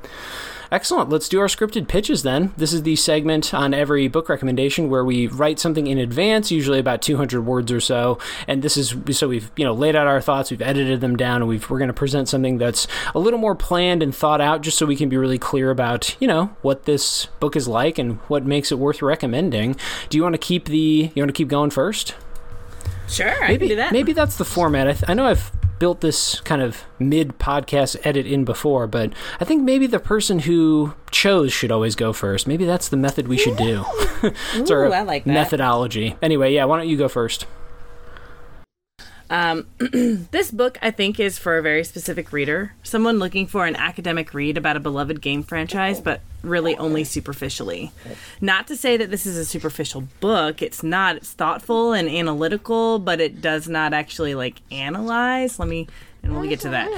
Excellent. 0.72 1.10
Let's 1.10 1.30
do 1.30 1.40
our 1.40 1.48
scripted 1.48 1.88
pitches 1.88 2.24
then. 2.24 2.54
This 2.58 2.74
is 2.74 2.84
the 2.84 2.96
segment 2.96 3.54
on 3.54 3.74
every 3.74 4.08
book 4.08 4.30
recommendation 4.30 4.90
where 4.90 5.06
we 5.06 5.28
write 5.28 5.60
something 5.60 5.88
in 5.88 5.98
advance, 5.98 6.52
usually 6.52 6.80
about 6.80 7.02
200 7.02 7.46
words 7.46 7.72
or 7.72 7.80
so. 7.80 8.18
And 8.48 8.62
this 8.62 8.78
is 8.78 8.96
so 9.12 9.28
we've 9.28 9.52
you 9.56 9.64
know 9.64 9.74
laid 9.74 9.96
out 9.96 10.08
our 10.08 10.22
thoughts, 10.22 10.52
we've 10.52 10.62
edited 10.62 11.02
them 11.02 11.16
down, 11.16 11.38
and 11.38 11.48
we've, 11.48 11.70
we're 11.70 11.80
going 11.80 11.88
to 11.90 11.94
present 11.94 12.28
something 12.28 12.58
that's 12.58 12.88
a 13.14 13.20
little 13.20 13.40
more 13.40 13.56
planned 13.56 14.02
and 14.02 14.16
thought 14.16 14.42
out, 14.42 14.62
just 14.62 14.78
so 14.78 14.86
we 14.86 14.96
can 14.96 15.10
be 15.10 15.18
really 15.18 15.40
clear 15.40 15.72
about 15.72 16.16
you 16.20 16.28
know 16.28 16.56
what 16.62 16.84
this 16.84 17.28
book 17.40 17.56
is 17.56 17.68
like 17.68 17.98
and 17.98 18.18
what 18.28 18.46
makes 18.46 18.72
it 18.72 18.80
worth 18.80 19.02
recommending. 19.02 19.76
Do 20.10 20.18
you 20.18 20.24
want 20.24 20.34
to 20.34 20.40
keep 20.40 20.66
the 20.66 21.12
you 21.14 21.22
want 21.22 21.30
to 21.30 21.34
keep 21.34 21.48
going 21.48 21.70
first? 21.70 22.16
Sure, 23.08 23.34
maybe, 23.42 23.54
I 23.54 23.58
can 23.58 23.68
do 23.68 23.76
that. 23.78 23.92
Maybe 23.92 24.14
that's 24.14 24.38
the 24.38 24.46
format. 24.46 24.88
I, 24.88 24.94
th- 24.94 25.04
I 25.08 25.14
know 25.14 25.26
I've 25.26 25.52
built 25.80 26.02
this 26.02 26.40
kind 26.42 26.62
of 26.62 26.84
mid 27.00 27.38
podcast 27.38 27.98
edit 28.04 28.26
in 28.26 28.46
before, 28.46 28.88
but 28.88 29.12
I 29.40 29.46
think 29.46 29.64
maybe 29.64 29.88
the 29.88 30.00
person 30.00 30.40
who 30.40 30.94
chose 31.12 31.52
should 31.54 31.72
always 31.72 31.96
go 31.96 32.14
first. 32.14 32.48
Maybe 32.48 32.66
that's 32.66 32.90
the 32.90 32.98
method 32.98 33.28
we 33.28 33.38
should 33.38 33.58
do. 33.58 33.84
Ooh, 34.56 34.92
I 34.92 35.02
like 35.02 35.26
that. 35.26 35.34
methodology. 35.34 36.16
Anyway, 36.22 36.54
yeah, 36.54 36.66
why 36.66 36.78
don't 36.78 36.88
you 36.88 36.98
go 36.98 37.08
first? 37.08 37.46
Um, 39.30 39.66
this 39.80 40.52
book, 40.52 40.78
I 40.82 40.92
think, 40.92 41.20
is 41.20 41.38
for 41.38 41.58
a 41.58 41.62
very 41.62 41.84
specific 41.84 42.32
reader. 42.32 42.74
Someone 42.84 43.20
looking 43.20 43.48
for 43.48 43.66
an 43.66 43.76
academic 43.76 44.34
read 44.34 44.58
about 44.58 44.78
a 44.78 44.80
beloved 44.80 45.22
game 45.22 45.44
franchise, 45.44 46.00
but 46.00 46.22
really 46.44 46.78
only 46.78 47.04
superficially. 47.04 47.92
Not 48.40 48.68
to 48.68 48.76
say 48.76 48.98
that 48.98 49.10
this 49.10 49.26
is 49.26 49.38
a 49.38 49.46
superficial 49.46 50.08
book. 50.20 50.62
It's 50.62 50.84
not. 50.84 51.16
It's 51.18 51.32
thoughtful 51.32 51.94
and 51.94 52.08
analytical, 52.08 53.00
but 53.00 53.20
it 53.20 53.42
does 53.42 53.68
not 53.68 53.94
actually 53.94 54.36
like 54.36 54.62
analyze. 54.72 55.58
Let 55.58 55.68
me, 55.68 55.88
and 56.22 56.34
we'll 56.34 56.48
get 56.48 56.60
to 56.62 56.70
that. 56.70 56.92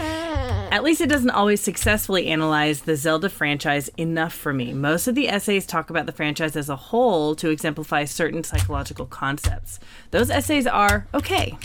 At 0.70 0.84
least 0.84 1.00
it 1.00 1.08
doesn't 1.08 1.30
always 1.30 1.62
successfully 1.62 2.28
analyze 2.28 2.82
the 2.82 2.98
Zelda 2.98 3.30
franchise 3.30 3.90
enough 3.98 4.34
for 4.34 4.52
me. 4.52 4.74
Most 4.74 5.08
of 5.08 5.16
the 5.16 5.30
essays 5.30 5.66
talk 5.66 5.90
about 5.90 6.06
the 6.06 6.12
franchise 6.12 6.58
as 6.58 6.68
a 6.68 6.76
whole 6.76 7.36
to 7.36 7.50
exemplify 7.50 8.04
certain 8.04 8.44
psychological 8.44 9.06
concepts. 9.06 9.80
Those 10.12 10.30
essays 10.30 10.68
are 10.68 11.08
okay. 11.14 11.58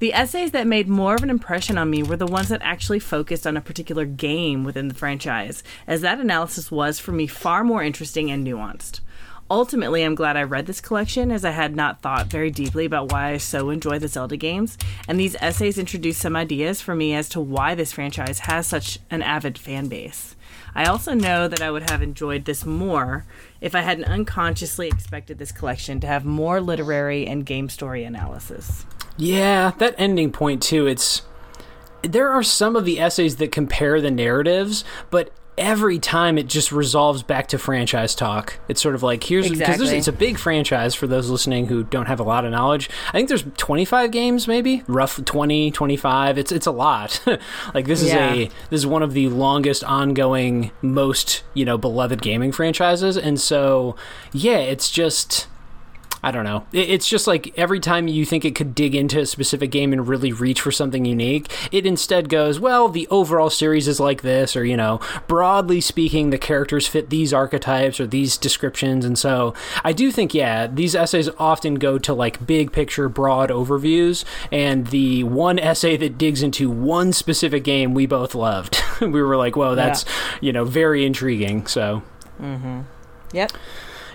The 0.00 0.14
essays 0.14 0.52
that 0.52 0.66
made 0.66 0.88
more 0.88 1.14
of 1.14 1.22
an 1.22 1.28
impression 1.28 1.76
on 1.76 1.90
me 1.90 2.02
were 2.02 2.16
the 2.16 2.26
ones 2.26 2.48
that 2.48 2.62
actually 2.62 3.00
focused 3.00 3.46
on 3.46 3.54
a 3.54 3.60
particular 3.60 4.06
game 4.06 4.64
within 4.64 4.88
the 4.88 4.94
franchise, 4.94 5.62
as 5.86 6.00
that 6.00 6.18
analysis 6.18 6.70
was 6.70 6.98
for 6.98 7.12
me 7.12 7.26
far 7.26 7.62
more 7.64 7.82
interesting 7.82 8.30
and 8.30 8.46
nuanced. 8.46 9.00
Ultimately, 9.50 10.02
I'm 10.02 10.14
glad 10.14 10.38
I 10.38 10.44
read 10.44 10.64
this 10.64 10.80
collection 10.80 11.30
as 11.30 11.44
I 11.44 11.50
had 11.50 11.76
not 11.76 12.00
thought 12.00 12.28
very 12.28 12.50
deeply 12.50 12.86
about 12.86 13.12
why 13.12 13.32
I 13.32 13.36
so 13.36 13.68
enjoy 13.68 13.98
the 13.98 14.08
Zelda 14.08 14.38
games, 14.38 14.78
and 15.06 15.20
these 15.20 15.36
essays 15.38 15.76
introduced 15.76 16.22
some 16.22 16.34
ideas 16.34 16.80
for 16.80 16.94
me 16.94 17.12
as 17.14 17.28
to 17.30 17.40
why 17.40 17.74
this 17.74 17.92
franchise 17.92 18.38
has 18.38 18.66
such 18.66 19.00
an 19.10 19.20
avid 19.20 19.58
fan 19.58 19.88
base. 19.88 20.34
I 20.74 20.86
also 20.86 21.12
know 21.12 21.46
that 21.46 21.60
I 21.60 21.70
would 21.70 21.90
have 21.90 22.00
enjoyed 22.00 22.46
this 22.46 22.64
more 22.64 23.26
if 23.60 23.74
I 23.74 23.82
hadn't 23.82 24.04
unconsciously 24.04 24.88
expected 24.88 25.38
this 25.38 25.52
collection 25.52 26.00
to 26.00 26.06
have 26.06 26.24
more 26.24 26.58
literary 26.58 27.26
and 27.26 27.44
game 27.44 27.68
story 27.68 28.04
analysis. 28.04 28.86
Yeah, 29.20 29.72
that 29.78 29.94
ending 29.98 30.32
point 30.32 30.62
too. 30.62 30.86
It's 30.86 31.22
there 32.02 32.30
are 32.30 32.42
some 32.42 32.76
of 32.76 32.84
the 32.84 32.98
essays 32.98 33.36
that 33.36 33.52
compare 33.52 34.00
the 34.00 34.10
narratives, 34.10 34.84
but 35.10 35.30
every 35.58 35.98
time 35.98 36.38
it 36.38 36.46
just 36.46 36.72
resolves 36.72 37.22
back 37.22 37.46
to 37.48 37.58
franchise 37.58 38.14
talk. 38.14 38.58
It's 38.66 38.80
sort 38.80 38.94
of 38.94 39.02
like 39.02 39.22
here's 39.22 39.48
because 39.48 39.60
exactly. 39.60 39.98
it's 39.98 40.08
a 40.08 40.12
big 40.12 40.38
franchise 40.38 40.94
for 40.94 41.06
those 41.06 41.28
listening 41.28 41.66
who 41.66 41.84
don't 41.84 42.06
have 42.06 42.18
a 42.18 42.22
lot 42.22 42.46
of 42.46 42.50
knowledge. 42.50 42.88
I 43.08 43.12
think 43.12 43.28
there's 43.28 43.44
25 43.58 44.10
games 44.10 44.48
maybe, 44.48 44.82
rough 44.86 45.22
20, 45.22 45.70
25. 45.70 46.38
It's 46.38 46.50
it's 46.50 46.66
a 46.66 46.70
lot. 46.70 47.22
like 47.74 47.86
this 47.86 48.00
is 48.00 48.08
yeah. 48.08 48.32
a 48.32 48.44
this 48.70 48.80
is 48.80 48.86
one 48.86 49.02
of 49.02 49.12
the 49.12 49.28
longest 49.28 49.84
ongoing 49.84 50.70
most, 50.80 51.42
you 51.52 51.66
know, 51.66 51.76
beloved 51.76 52.22
gaming 52.22 52.52
franchises 52.52 53.18
and 53.18 53.38
so 53.38 53.96
yeah, 54.32 54.58
it's 54.58 54.90
just 54.90 55.46
I 56.22 56.30
don't 56.30 56.44
know. 56.44 56.66
It's 56.72 57.08
just 57.08 57.26
like 57.26 57.56
every 57.58 57.80
time 57.80 58.06
you 58.06 58.26
think 58.26 58.44
it 58.44 58.54
could 58.54 58.74
dig 58.74 58.94
into 58.94 59.20
a 59.20 59.26
specific 59.26 59.70
game 59.70 59.92
and 59.92 60.06
really 60.06 60.32
reach 60.32 60.60
for 60.60 60.70
something 60.70 61.06
unique, 61.06 61.50
it 61.72 61.86
instead 61.86 62.28
goes, 62.28 62.60
well, 62.60 62.90
the 62.90 63.08
overall 63.08 63.48
series 63.48 63.88
is 63.88 63.98
like 64.00 64.20
this, 64.20 64.54
or, 64.54 64.64
you 64.64 64.76
know, 64.76 65.00
broadly 65.28 65.80
speaking, 65.80 66.28
the 66.28 66.38
characters 66.38 66.86
fit 66.86 67.08
these 67.08 67.32
archetypes 67.32 67.98
or 67.98 68.06
these 68.06 68.36
descriptions. 68.36 69.06
And 69.06 69.18
so 69.18 69.54
I 69.82 69.94
do 69.94 70.10
think, 70.10 70.34
yeah, 70.34 70.66
these 70.66 70.94
essays 70.94 71.30
often 71.38 71.76
go 71.76 71.98
to 71.98 72.12
like 72.12 72.46
big 72.46 72.70
picture, 72.70 73.08
broad 73.08 73.48
overviews. 73.48 74.24
And 74.52 74.88
the 74.88 75.24
one 75.24 75.58
essay 75.58 75.96
that 75.96 76.18
digs 76.18 76.42
into 76.42 76.70
one 76.70 77.14
specific 77.14 77.64
game 77.64 77.94
we 77.94 78.04
both 78.04 78.34
loved, 78.34 78.82
we 79.00 79.22
were 79.22 79.38
like, 79.38 79.56
whoa, 79.56 79.74
that's, 79.74 80.04
yeah. 80.04 80.38
you 80.42 80.52
know, 80.52 80.64
very 80.66 81.06
intriguing. 81.06 81.66
So. 81.66 82.02
Mm-hmm. 82.40 82.80
Yep. 83.32 83.52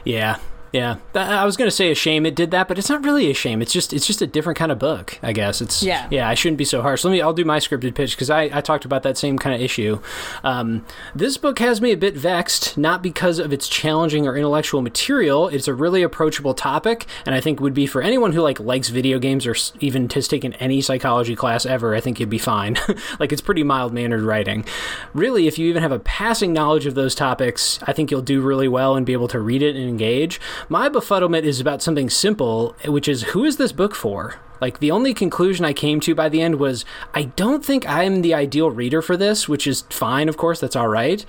Yeah. 0.03 0.38
Yeah, 0.72 0.98
I 1.13 1.45
was 1.45 1.55
gonna 1.55 1.72
say 1.72 1.89
a 1.91 1.95
shame 1.95 2.25
it 2.25 2.36
did 2.36 2.51
that, 2.51 2.67
but 2.67 2.77
it's 2.77 2.89
not 2.89 3.03
really 3.03 3.31
a 3.31 3.34
shame. 3.34 3.62
It's 3.62 3.72
just 3.72 3.93
it's 3.93 4.05
just 4.05 4.22
a 4.22 4.27
different 4.27 4.57
kind 4.57 4.72
of 4.72 4.79
book, 4.79 5.17
I 5.24 5.31
guess. 5.31 5.62
It's 5.62 5.81
yeah, 5.81 6.07
yeah. 6.12 6.27
I 6.27 6.34
shouldn't 6.34 6.57
be 6.57 6.65
so 6.65 6.81
harsh. 6.81 7.03
Let 7.03 7.12
me. 7.12 7.22
I'll 7.22 7.34
do 7.34 7.45
my 7.45 7.60
scripted 7.60 7.95
pitch 7.95 8.15
because 8.15 8.29
I, 8.29 8.43
I 8.51 8.62
talked 8.62 8.84
about 8.84 9.03
that 9.03 9.17
same 9.17 9.38
kind 9.38 9.55
of 9.55 9.62
issue. 9.62 10.01
Um, 10.43 10.86
this 11.15 11.38
book 11.38 11.60
has 11.60 11.79
me 11.79 11.91
a 11.91 11.98
bit 11.98 12.15
vexed, 12.15 12.77
not 12.77 13.01
because 13.01 13.39
of 13.39 13.53
its 13.53 13.69
challenging 13.69 14.27
or 14.27 14.36
intellectual 14.36 14.81
material. 14.81 15.48
It's 15.48 15.67
a 15.67 15.74
really 15.74 16.03
approachable 16.03 16.53
topic, 16.53 17.05
and 17.25 17.34
I 17.34 17.41
think 17.41 17.62
would 17.62 17.74
be 17.74 17.88
for 17.88 18.01
anyone 18.01 18.34
who 18.34 18.41
like 18.41 18.60
likes 18.60 18.89
video 18.89 19.17
games 19.17 19.48
or 19.48 19.55
even 19.79 20.10
has 20.10 20.27
taken 20.27 20.53
any 20.55 20.81
psychology 20.81 21.36
class 21.36 21.65
ever. 21.65 21.95
I 21.95 22.01
think 22.01 22.19
you'd 22.19 22.29
be 22.29 22.38
fine. 22.38 22.77
like 23.19 23.31
it's 23.31 23.41
pretty 23.41 23.63
mild 23.63 23.93
mannered 23.93 24.24
writing. 24.24 24.65
Really, 25.13 25.48
if 25.48 25.57
you 25.57 25.69
even 25.69 25.81
have 25.81 25.91
a 25.91 26.00
passing 26.00 26.51
knowledge 26.51 26.86
of 26.86 26.95
those 26.95 27.15
topics, 27.15 27.79
I 27.84 27.93
think 27.93 28.12
you'll 28.12 28.22
do 28.22 28.41
really 28.41 28.67
well 28.67 28.95
and 28.95 29.05
be 29.05 29.13
able 29.13 29.27
to 29.29 29.39
read 29.39 29.62
it 29.62 29.75
and 29.75 29.88
engage. 29.88 30.39
My 30.67 30.89
befuddlement 30.89 31.43
is 31.43 31.60
about 31.60 31.84
something 31.84 32.10
simple, 32.10 32.75
which 32.86 33.07
is 33.07 33.22
who 33.24 33.43
is 33.43 33.57
this 33.57 33.72
book 33.72 33.93
for? 33.93 34.36
Like 34.60 34.79
the 34.79 34.89
only 34.89 35.13
conclusion 35.13 35.63
I 35.63 35.74
came 35.74 36.00
to 36.00 36.15
by 36.15 36.27
the 36.27 36.41
end 36.41 36.55
was 36.55 36.86
I 37.13 37.24
don't 37.24 37.63
think 37.63 37.88
I'm 37.88 38.22
the 38.22 38.34
ideal 38.34 38.72
reader 38.72 39.01
for 39.01 39.15
this, 39.15 39.48
which 39.48 39.67
is 39.67 39.84
fine, 39.89 40.27
of 40.27 40.38
course, 40.38 40.60
that's 40.60 40.75
all 40.75 40.88
right 40.88 41.24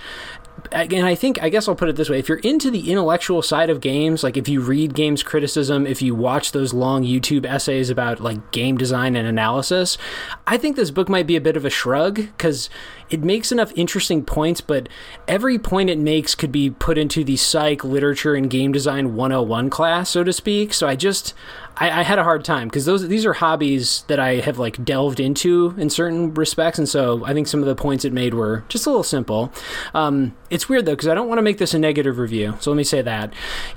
and 0.73 1.07
I 1.07 1.15
think 1.15 1.43
I 1.43 1.49
guess 1.49 1.69
I'll 1.69 1.75
put 1.75 1.89
it 1.89 1.97
this 1.97 2.11
way: 2.11 2.19
if 2.19 2.29
you're 2.29 2.39
into 2.39 2.71
the 2.71 2.91
intellectual 2.91 3.43
side 3.43 3.71
of 3.71 3.81
games, 3.81 4.23
like 4.23 4.37
if 4.37 4.49
you 4.49 4.61
read 4.61 4.95
games 4.95 5.23
criticism, 5.23 5.87
if 5.87 6.03
you 6.03 6.15
watch 6.15 6.53
those 6.53 6.73
long 6.73 7.05
YouTube 7.05 7.47
essays 7.47 7.91
about 7.91 8.21
like 8.21 8.51
game 8.53 8.77
design 8.77 9.17
and 9.17 9.29
analysis, 9.29 9.99
I 10.47 10.57
think 10.57 10.77
this 10.77 10.91
book 10.91 11.09
might 11.09 11.27
be 11.27 11.37
a 11.37 11.41
bit 11.41 11.57
of 11.57 11.65
a 11.65 11.71
shrug 11.71 12.17
because 12.17 12.69
it 13.09 13.23
makes 13.23 13.53
enough 13.53 13.73
interesting 13.77 14.25
points, 14.25 14.61
but 14.61 14.89
every 15.29 15.59
point 15.59 15.91
it 15.91 15.99
makes 15.99 16.35
could 16.35 16.51
be 16.51 16.71
put 16.71 16.99
into 16.99 17.23
the 17.23 17.37
psych, 17.37 17.85
literature, 17.85 18.35
and 18.35 18.51
game 18.51 18.73
design 18.73 19.15
101 19.15 19.71
class, 19.71 20.11
so 20.11 20.25
to 20.25 20.33
speak. 20.33 20.75
So 20.75 20.89
I 20.89 20.97
just 20.97 21.35
I, 21.77 22.01
I 22.01 22.03
had 22.03 22.19
a 22.19 22.25
hard 22.25 22.45
time 22.45 22.69
because 22.69 22.85
those 22.85 23.07
these 23.07 23.27
are 23.27 23.35
hobbies 23.35 24.05
that 24.09 24.19
I 24.19 24.37
have 24.37 24.59
like 24.59 24.85
delved 24.85 25.21
into 25.21 25.75
in 25.77 25.91
certain 25.91 26.35
respects, 26.35 26.79
and 26.79 26.89
so 26.89 27.25
I 27.25 27.33
think 27.33 27.47
some 27.47 27.61
of 27.61 27.67
the 27.67 27.77
points 27.77 28.05
it 28.05 28.13
made 28.13 28.35
were 28.35 28.65
just 28.69 28.87
a 28.87 28.91
little 28.91 29.05
simple. 29.05 29.53
Um, 29.95 30.35
it's 30.51 30.69
weird 30.69 30.87
though 30.87 30.93
because 30.93 31.09
I 31.09 31.15
don't 31.15 31.29
want 31.29 31.39
to 31.39 31.43
make 31.43 31.59
this 31.59 31.75
a 31.75 31.79
negative 31.79 32.19
review. 32.19 32.57
So 32.61 32.71
let 32.71 32.77
me 32.77 32.85
say 32.85 33.03
that. 33.03 33.33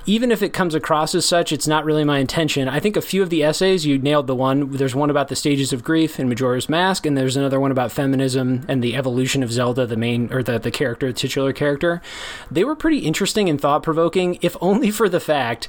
Even 0.06 0.30
if 0.30 0.42
it 0.42 0.52
comes 0.52 0.74
across 0.74 1.14
as 1.14 1.24
such, 1.24 1.52
it's 1.52 1.66
not 1.66 1.84
really 1.84 2.04
my 2.04 2.18
intention. 2.18 2.68
I 2.68 2.80
think 2.80 2.96
a 2.96 3.02
few 3.02 3.22
of 3.22 3.30
the 3.30 3.42
essays 3.42 3.86
you 3.86 3.98
nailed 3.98 4.26
the 4.26 4.34
one. 4.34 4.70
There's 4.70 4.94
one 4.94 5.10
about 5.10 5.28
the 5.28 5.36
stages 5.36 5.72
of 5.72 5.84
grief 5.84 6.20
in 6.20 6.28
Majora's 6.28 6.68
Mask, 6.68 7.06
and 7.06 7.16
there's 7.16 7.36
another 7.36 7.60
one 7.60 7.70
about 7.70 7.92
feminism 7.92 8.64
and 8.68 8.82
the 8.82 8.96
evolution 8.96 9.42
of 9.42 9.52
Zelda, 9.52 9.86
the 9.86 9.96
main 9.96 10.32
or 10.32 10.42
the 10.42 10.58
the 10.58 10.70
character, 10.70 11.08
the 11.08 11.12
titular 11.12 11.52
character. 11.52 12.00
They 12.50 12.64
were 12.64 12.76
pretty 12.76 12.98
interesting 12.98 13.48
and 13.48 13.60
thought 13.60 13.82
provoking, 13.82 14.38
if 14.42 14.56
only 14.60 14.90
for 14.90 15.08
the 15.08 15.20
fact 15.20 15.68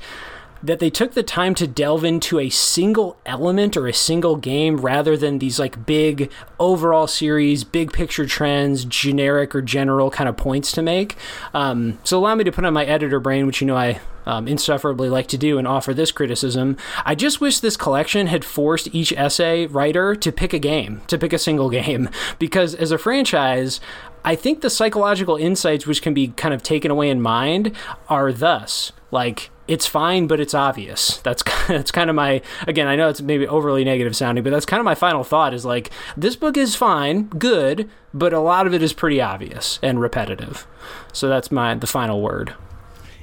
that 0.63 0.79
they 0.79 0.89
took 0.89 1.13
the 1.13 1.23
time 1.23 1.55
to 1.55 1.67
delve 1.67 2.03
into 2.03 2.39
a 2.39 2.49
single 2.49 3.17
element 3.25 3.75
or 3.75 3.87
a 3.87 3.93
single 3.93 4.35
game 4.35 4.77
rather 4.77 5.17
than 5.17 5.39
these 5.39 5.59
like 5.59 5.85
big 5.85 6.31
overall 6.59 7.07
series, 7.07 7.63
big 7.63 7.91
picture 7.91 8.25
trends, 8.25 8.85
generic 8.85 9.55
or 9.55 9.61
general 9.61 10.11
kind 10.11 10.29
of 10.29 10.37
points 10.37 10.71
to 10.73 10.81
make. 10.81 11.15
Um, 11.53 11.99
so 12.03 12.17
allow 12.17 12.35
me 12.35 12.43
to 12.43 12.51
put 12.51 12.65
on 12.65 12.73
my 12.73 12.85
editor 12.85 13.19
brain, 13.19 13.45
which 13.47 13.61
you 13.61 13.67
know 13.67 13.77
I 13.77 13.99
um, 14.25 14.47
insufferably 14.47 15.09
like 15.09 15.27
to 15.29 15.37
do, 15.37 15.57
and 15.57 15.67
offer 15.67 15.93
this 15.93 16.11
criticism. 16.11 16.77
I 17.05 17.15
just 17.15 17.41
wish 17.41 17.59
this 17.59 17.77
collection 17.77 18.27
had 18.27 18.45
forced 18.45 18.93
each 18.93 19.11
essay 19.13 19.65
writer 19.65 20.15
to 20.15 20.31
pick 20.31 20.53
a 20.53 20.59
game, 20.59 21.01
to 21.07 21.17
pick 21.17 21.33
a 21.33 21.39
single 21.39 21.69
game, 21.69 22.09
because 22.39 22.75
as 22.75 22.91
a 22.91 22.97
franchise, 22.97 23.79
I 24.23 24.35
think 24.35 24.61
the 24.61 24.69
psychological 24.69 25.35
insights 25.35 25.87
which 25.87 26.01
can 26.01 26.13
be 26.13 26.29
kind 26.29 26.53
of 26.53 26.61
taken 26.61 26.91
away 26.91 27.09
in 27.09 27.21
mind 27.21 27.75
are 28.07 28.31
thus 28.31 28.91
like 29.09 29.49
it's 29.71 29.87
fine, 29.87 30.27
but 30.27 30.41
it's 30.41 30.53
obvious. 30.53 31.17
That's 31.19 31.41
that's 31.67 31.91
kind 31.91 32.09
of 32.09 32.15
my 32.15 32.41
again. 32.67 32.87
I 32.87 32.97
know 32.97 33.07
it's 33.07 33.21
maybe 33.21 33.47
overly 33.47 33.85
negative 33.85 34.15
sounding, 34.17 34.43
but 34.43 34.49
that's 34.49 34.65
kind 34.65 34.81
of 34.81 34.85
my 34.85 34.95
final 34.95 35.23
thought. 35.23 35.53
Is 35.53 35.63
like 35.63 35.91
this 36.17 36.35
book 36.35 36.57
is 36.57 36.75
fine, 36.75 37.27
good, 37.27 37.89
but 38.13 38.33
a 38.33 38.39
lot 38.41 38.67
of 38.67 38.73
it 38.73 38.83
is 38.83 38.91
pretty 38.91 39.21
obvious 39.21 39.79
and 39.81 40.01
repetitive. 40.01 40.67
So 41.13 41.29
that's 41.29 41.51
my 41.51 41.73
the 41.75 41.87
final 41.87 42.21
word. 42.21 42.53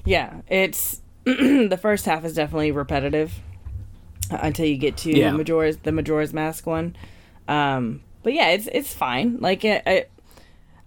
Yeah, 0.07 0.41
it's 0.49 1.03
the 1.25 1.79
first 1.81 2.07
half 2.07 2.25
is 2.25 2.35
definitely 2.35 2.73
repetitive 2.73 3.35
until 4.31 4.65
you 4.65 4.79
get 4.79 4.97
to 4.99 5.15
Yeah. 5.15 5.33
Majora's 5.33 5.77
the 5.79 5.93
Majora's 5.93 6.33
Mask 6.33 6.67
one. 6.67 6.97
Um, 7.47 8.01
but 8.23 8.33
yeah, 8.33 8.49
it's 8.49 8.69
it's 8.73 8.95
fine. 8.95 9.37
Like 9.39 9.67
it, 9.67 9.83
it, 9.87 10.11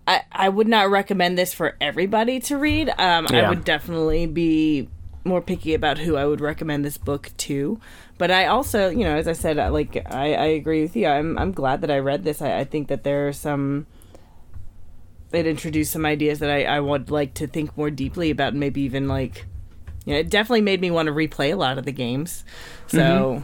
I 0.08 0.24
I 0.32 0.50
would 0.50 0.68
not 0.68 0.90
recommend 0.90 1.38
this 1.38 1.54
for 1.54 1.78
everybody 1.80 2.40
to 2.40 2.58
read. 2.58 2.90
Um, 2.98 3.28
I 3.30 3.48
would 3.48 3.64
definitely 3.64 4.26
be 4.26 4.90
more 5.24 5.42
picky 5.42 5.74
about 5.74 6.00
who 6.00 6.16
I 6.16 6.26
would 6.26 6.42
recommend 6.42 6.84
this 6.84 6.98
book 6.98 7.32
to. 7.38 7.80
But 8.18 8.32
I 8.32 8.46
also, 8.46 8.90
you 8.90 9.04
know, 9.04 9.16
as 9.16 9.28
I 9.28 9.34
said, 9.34 9.58
like 9.72 9.98
I, 10.12 10.34
I 10.34 10.46
agree 10.46 10.82
with 10.82 10.96
you. 10.96 11.08
I'm 11.08 11.38
I'm 11.38 11.52
glad 11.52 11.82
that 11.82 11.92
I 11.92 12.00
read 12.00 12.24
this. 12.24 12.42
I, 12.42 12.60
I 12.60 12.64
think 12.64 12.88
that 12.88 13.04
there 13.04 13.28
are 13.28 13.34
some. 13.34 13.88
It 15.32 15.48
introduced 15.48 15.94
some 15.94 16.06
ideas 16.06 16.40
that 16.40 16.50
I, 16.50 16.66
I 16.66 16.80
would 16.82 17.10
like 17.10 17.34
to 17.36 17.48
think 17.48 17.78
more 17.78 17.90
deeply 17.90 18.32
about, 18.32 18.50
and 18.50 18.60
maybe 18.60 18.82
even 18.82 19.08
like, 19.08 19.46
you 20.06 20.14
know, 20.14 20.20
it 20.20 20.30
definitely 20.30 20.60
made 20.60 20.82
me 20.82 20.92
want 20.92 21.08
to 21.08 21.14
replay 21.14 21.54
a 21.54 21.56
lot 21.56 21.78
of 21.78 21.86
the 21.86 21.94
games. 21.94 22.44
So 22.88 23.00
mm-hmm. 23.00 23.44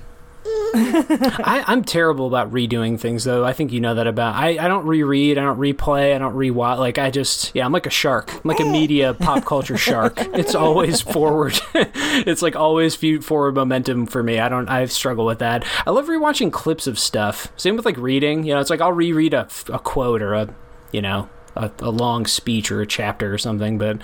I, 0.74 1.64
I'm 1.68 1.84
terrible 1.84 2.28
about 2.28 2.52
redoing 2.52 3.00
things, 3.00 3.24
though. 3.24 3.46
I 3.46 3.54
think 3.54 3.72
you 3.72 3.80
know 3.80 3.96
that 3.96 4.08
about. 4.08 4.36
I, 4.36 4.50
I 4.64 4.68
don't 4.68 4.86
reread, 4.86 5.38
I 5.38 5.42
don't 5.42 5.60
replay, 5.60 6.14
I 6.14 6.18
don't 6.18 6.36
rewatch. 6.36 6.78
Like 6.78 6.98
I 6.98 7.10
just, 7.10 7.52
yeah, 7.56 7.66
I'm 7.66 7.72
like 7.72 7.86
a 7.86 7.92
shark. 7.92 8.34
I'm 8.34 8.42
like 8.44 8.60
a 8.60 8.66
media 8.66 9.14
pop 9.20 9.46
culture 9.46 9.78
shark. 9.78 10.14
It's 10.18 10.56
always 10.56 11.02
forward. 11.02 11.60
it's 11.74 12.42
like 12.42 12.56
always 12.56 12.96
forward 12.96 13.56
momentum 13.56 14.06
for 14.06 14.22
me. 14.24 14.40
I 14.40 14.50
don't. 14.50 14.68
I 14.70 14.86
struggle 14.86 15.26
with 15.26 15.40
that. 15.40 15.66
I 15.86 15.92
love 15.92 16.08
rewatching 16.08 16.52
clips 16.52 16.86
of 16.88 17.00
stuff. 17.00 17.52
Same 17.56 17.76
with 17.76 17.86
like 17.86 17.98
reading. 17.98 18.44
You 18.44 18.54
know, 18.54 18.60
it's 18.60 18.70
like 18.70 18.82
I'll 18.82 18.94
reread 18.94 19.34
a, 19.34 19.48
a 19.72 19.80
quote 19.80 20.22
or 20.22 20.34
a, 20.34 20.54
you 20.92 21.02
know. 21.02 21.30
A, 21.56 21.72
a 21.80 21.90
long 21.90 22.28
speech 22.28 22.72
or 22.72 22.82
a 22.82 22.86
chapter 22.86 23.34
or 23.34 23.40
something, 23.40 23.80
but 23.80 23.98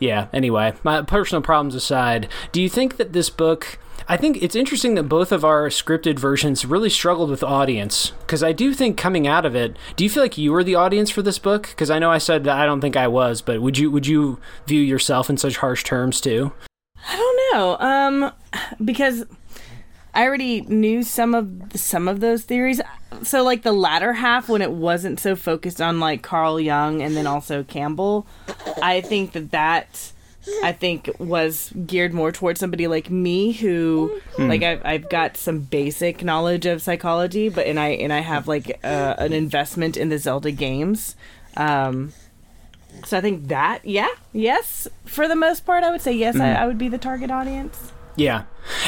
yeah. 0.00 0.26
Anyway, 0.32 0.72
my 0.82 1.02
personal 1.02 1.40
problems 1.42 1.76
aside, 1.76 2.28
do 2.50 2.60
you 2.60 2.68
think 2.68 2.96
that 2.96 3.12
this 3.12 3.30
book 3.30 3.78
I 4.10 4.16
think 4.16 4.42
it's 4.42 4.56
interesting 4.56 4.94
that 4.94 5.02
both 5.02 5.32
of 5.32 5.44
our 5.44 5.68
scripted 5.68 6.18
versions 6.18 6.64
really 6.64 6.88
struggled 6.88 7.28
with 7.28 7.42
audience 7.42 8.12
because 8.20 8.42
I 8.42 8.52
do 8.52 8.72
think 8.72 8.96
coming 8.96 9.26
out 9.26 9.44
of 9.44 9.54
it, 9.54 9.76
do 9.96 10.04
you 10.04 10.08
feel 10.08 10.22
like 10.22 10.38
you 10.38 10.50
were 10.50 10.64
the 10.64 10.76
audience 10.76 11.10
for 11.10 11.20
this 11.20 11.38
book? 11.38 11.68
Because 11.68 11.90
I 11.90 11.98
know 11.98 12.10
I 12.10 12.16
said 12.16 12.44
that 12.44 12.56
I 12.56 12.64
don't 12.64 12.80
think 12.80 12.96
I 12.96 13.06
was, 13.06 13.42
but 13.42 13.60
would 13.60 13.76
you 13.76 13.90
would 13.90 14.06
you 14.06 14.40
view 14.66 14.80
yourself 14.80 15.28
in 15.28 15.36
such 15.36 15.58
harsh 15.58 15.84
terms 15.84 16.22
too? 16.22 16.52
I 17.06 17.16
don't 17.16 17.52
know. 17.52 17.76
Um, 17.80 18.32
because 18.82 19.26
I 20.14 20.24
already 20.24 20.62
knew 20.62 21.02
some 21.02 21.34
of 21.34 21.50
some 21.74 22.08
of 22.08 22.20
those 22.20 22.44
theories. 22.44 22.80
So 23.22 23.42
like 23.42 23.62
the 23.62 23.72
latter 23.72 24.14
half, 24.14 24.48
when 24.48 24.62
it 24.62 24.72
wasn't 24.72 25.20
so 25.20 25.36
focused 25.36 25.82
on 25.82 26.00
like 26.00 26.22
Carl 26.22 26.58
Jung 26.58 27.02
and 27.02 27.14
then 27.14 27.26
also 27.26 27.62
Campbell, 27.62 28.26
I 28.82 29.02
think 29.02 29.32
that 29.32 29.50
that 29.50 30.12
I 30.62 30.72
think 30.72 31.10
was 31.18 31.72
geared 31.86 32.12
more 32.12 32.32
towards 32.32 32.60
somebody 32.60 32.86
like 32.86 33.10
me 33.10 33.52
who 33.52 34.20
like 34.38 34.62
I've, 34.62 34.82
I've 34.84 35.08
got 35.08 35.36
some 35.36 35.60
basic 35.60 36.22
knowledge 36.24 36.66
of 36.66 36.82
psychology, 36.82 37.48
but 37.48 37.66
and 37.66 37.78
I 37.78 37.88
and 37.88 38.12
I 38.12 38.20
have 38.20 38.48
like 38.48 38.78
uh, 38.84 39.14
an 39.18 39.32
investment 39.32 39.96
in 39.96 40.08
the 40.08 40.18
Zelda 40.18 40.50
games. 40.50 41.16
Um, 41.56 42.12
so 43.04 43.18
I 43.18 43.20
think 43.20 43.48
that 43.48 43.84
yeah 43.84 44.08
yes 44.32 44.88
for 45.04 45.28
the 45.28 45.36
most 45.36 45.64
part 45.64 45.84
I 45.84 45.90
would 45.90 46.00
say 46.00 46.12
yes 46.12 46.36
I, 46.36 46.52
I 46.54 46.66
would 46.66 46.78
be 46.78 46.88
the 46.88 46.98
target 46.98 47.30
audience. 47.30 47.92
Yeah, 48.16 48.44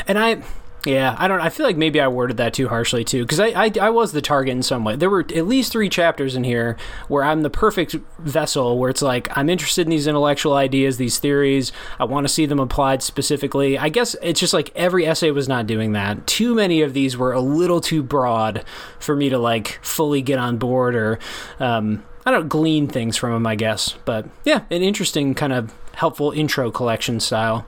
and 0.09 0.19
I. 0.19 0.43
Yeah, 0.87 1.15
I 1.19 1.29
don't. 1.29 1.41
I 1.41 1.51
feel 1.51 1.67
like 1.67 1.77
maybe 1.77 2.01
I 2.01 2.09
worded 2.09 2.39
that 2.39 2.55
too 2.55 2.69
harshly 2.69 3.05
too, 3.05 3.23
because 3.23 3.39
I, 3.39 3.49
I 3.49 3.73
I 3.83 3.91
was 3.91 4.13
the 4.13 4.23
target 4.23 4.53
in 4.53 4.63
some 4.63 4.83
way. 4.83 4.97
There 4.97 5.11
were 5.11 5.21
at 5.21 5.47
least 5.47 5.73
three 5.73 5.91
chapters 5.91 6.35
in 6.35 6.43
here 6.43 6.79
where 7.09 7.23
I'm 7.23 7.43
the 7.43 7.51
perfect 7.51 7.97
vessel, 8.19 8.79
where 8.79 8.89
it's 8.89 9.03
like 9.03 9.37
I'm 9.37 9.51
interested 9.51 9.83
in 9.87 9.91
these 9.91 10.07
intellectual 10.07 10.55
ideas, 10.55 10.97
these 10.97 11.19
theories. 11.19 11.71
I 11.99 12.05
want 12.05 12.27
to 12.27 12.33
see 12.33 12.47
them 12.47 12.59
applied 12.59 13.03
specifically. 13.03 13.77
I 13.77 13.91
guess 13.91 14.17
it's 14.23 14.41
just 14.41 14.55
like 14.55 14.73
every 14.75 15.07
essay 15.07 15.31
was 15.31 15.49
not 15.49 15.67
doing 15.67 15.93
that. 15.93 16.27
Too 16.27 16.55
many 16.55 16.81
of 16.81 16.95
these 16.95 17.15
were 17.15 17.33
a 17.33 17.43
little 17.43 17.83
too 17.83 18.03
broad 18.03 18.65
for 18.99 19.15
me 19.15 19.29
to 19.29 19.39
like 19.39 19.81
fully 19.83 20.23
get 20.23 20.39
on 20.39 20.57
board 20.57 20.95
or 20.95 21.19
um, 21.59 22.03
I 22.25 22.31
don't 22.31 22.49
glean 22.49 22.89
things 22.89 23.19
from 23.19 23.33
them. 23.33 23.47
I 23.47 23.55
guess, 23.55 23.97
but 24.07 24.27
yeah, 24.45 24.63
an 24.71 24.81
interesting 24.83 25.35
kind 25.35 25.53
of 25.53 25.75
helpful 25.97 26.31
intro 26.31 26.71
collection 26.71 27.21
style. 27.21 27.67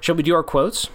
Shall 0.00 0.14
we 0.14 0.22
do 0.22 0.34
our 0.34 0.42
quotes? 0.42 0.90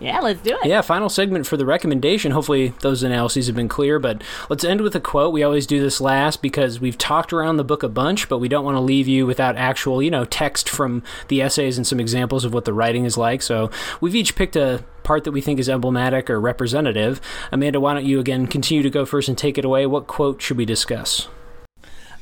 Yeah, 0.00 0.20
let's 0.20 0.40
do 0.40 0.56
it. 0.62 0.66
Yeah, 0.66 0.80
final 0.80 1.08
segment 1.08 1.46
for 1.46 1.56
the 1.56 1.66
recommendation. 1.66 2.30
Hopefully, 2.30 2.72
those 2.82 3.02
analyses 3.02 3.48
have 3.48 3.56
been 3.56 3.68
clear, 3.68 3.98
but 3.98 4.22
let's 4.48 4.62
end 4.62 4.80
with 4.80 4.94
a 4.94 5.00
quote. 5.00 5.32
We 5.32 5.42
always 5.42 5.66
do 5.66 5.80
this 5.80 6.00
last 6.00 6.40
because 6.40 6.78
we've 6.78 6.96
talked 6.96 7.32
around 7.32 7.56
the 7.56 7.64
book 7.64 7.82
a 7.82 7.88
bunch, 7.88 8.28
but 8.28 8.38
we 8.38 8.48
don't 8.48 8.64
want 8.64 8.76
to 8.76 8.80
leave 8.80 9.08
you 9.08 9.26
without 9.26 9.56
actual, 9.56 10.00
you 10.00 10.10
know, 10.10 10.24
text 10.24 10.68
from 10.68 11.02
the 11.26 11.42
essays 11.42 11.76
and 11.76 11.86
some 11.86 11.98
examples 11.98 12.44
of 12.44 12.54
what 12.54 12.64
the 12.64 12.72
writing 12.72 13.04
is 13.04 13.18
like. 13.18 13.42
So 13.42 13.70
we've 14.00 14.14
each 14.14 14.36
picked 14.36 14.54
a 14.54 14.84
part 15.02 15.24
that 15.24 15.32
we 15.32 15.40
think 15.40 15.58
is 15.58 15.68
emblematic 15.68 16.30
or 16.30 16.40
representative. 16.40 17.20
Amanda, 17.50 17.80
why 17.80 17.94
don't 17.94 18.04
you 18.04 18.20
again 18.20 18.46
continue 18.46 18.84
to 18.84 18.90
go 18.90 19.04
first 19.04 19.28
and 19.28 19.36
take 19.36 19.58
it 19.58 19.64
away? 19.64 19.84
What 19.86 20.06
quote 20.06 20.40
should 20.40 20.58
we 20.58 20.64
discuss? 20.64 21.28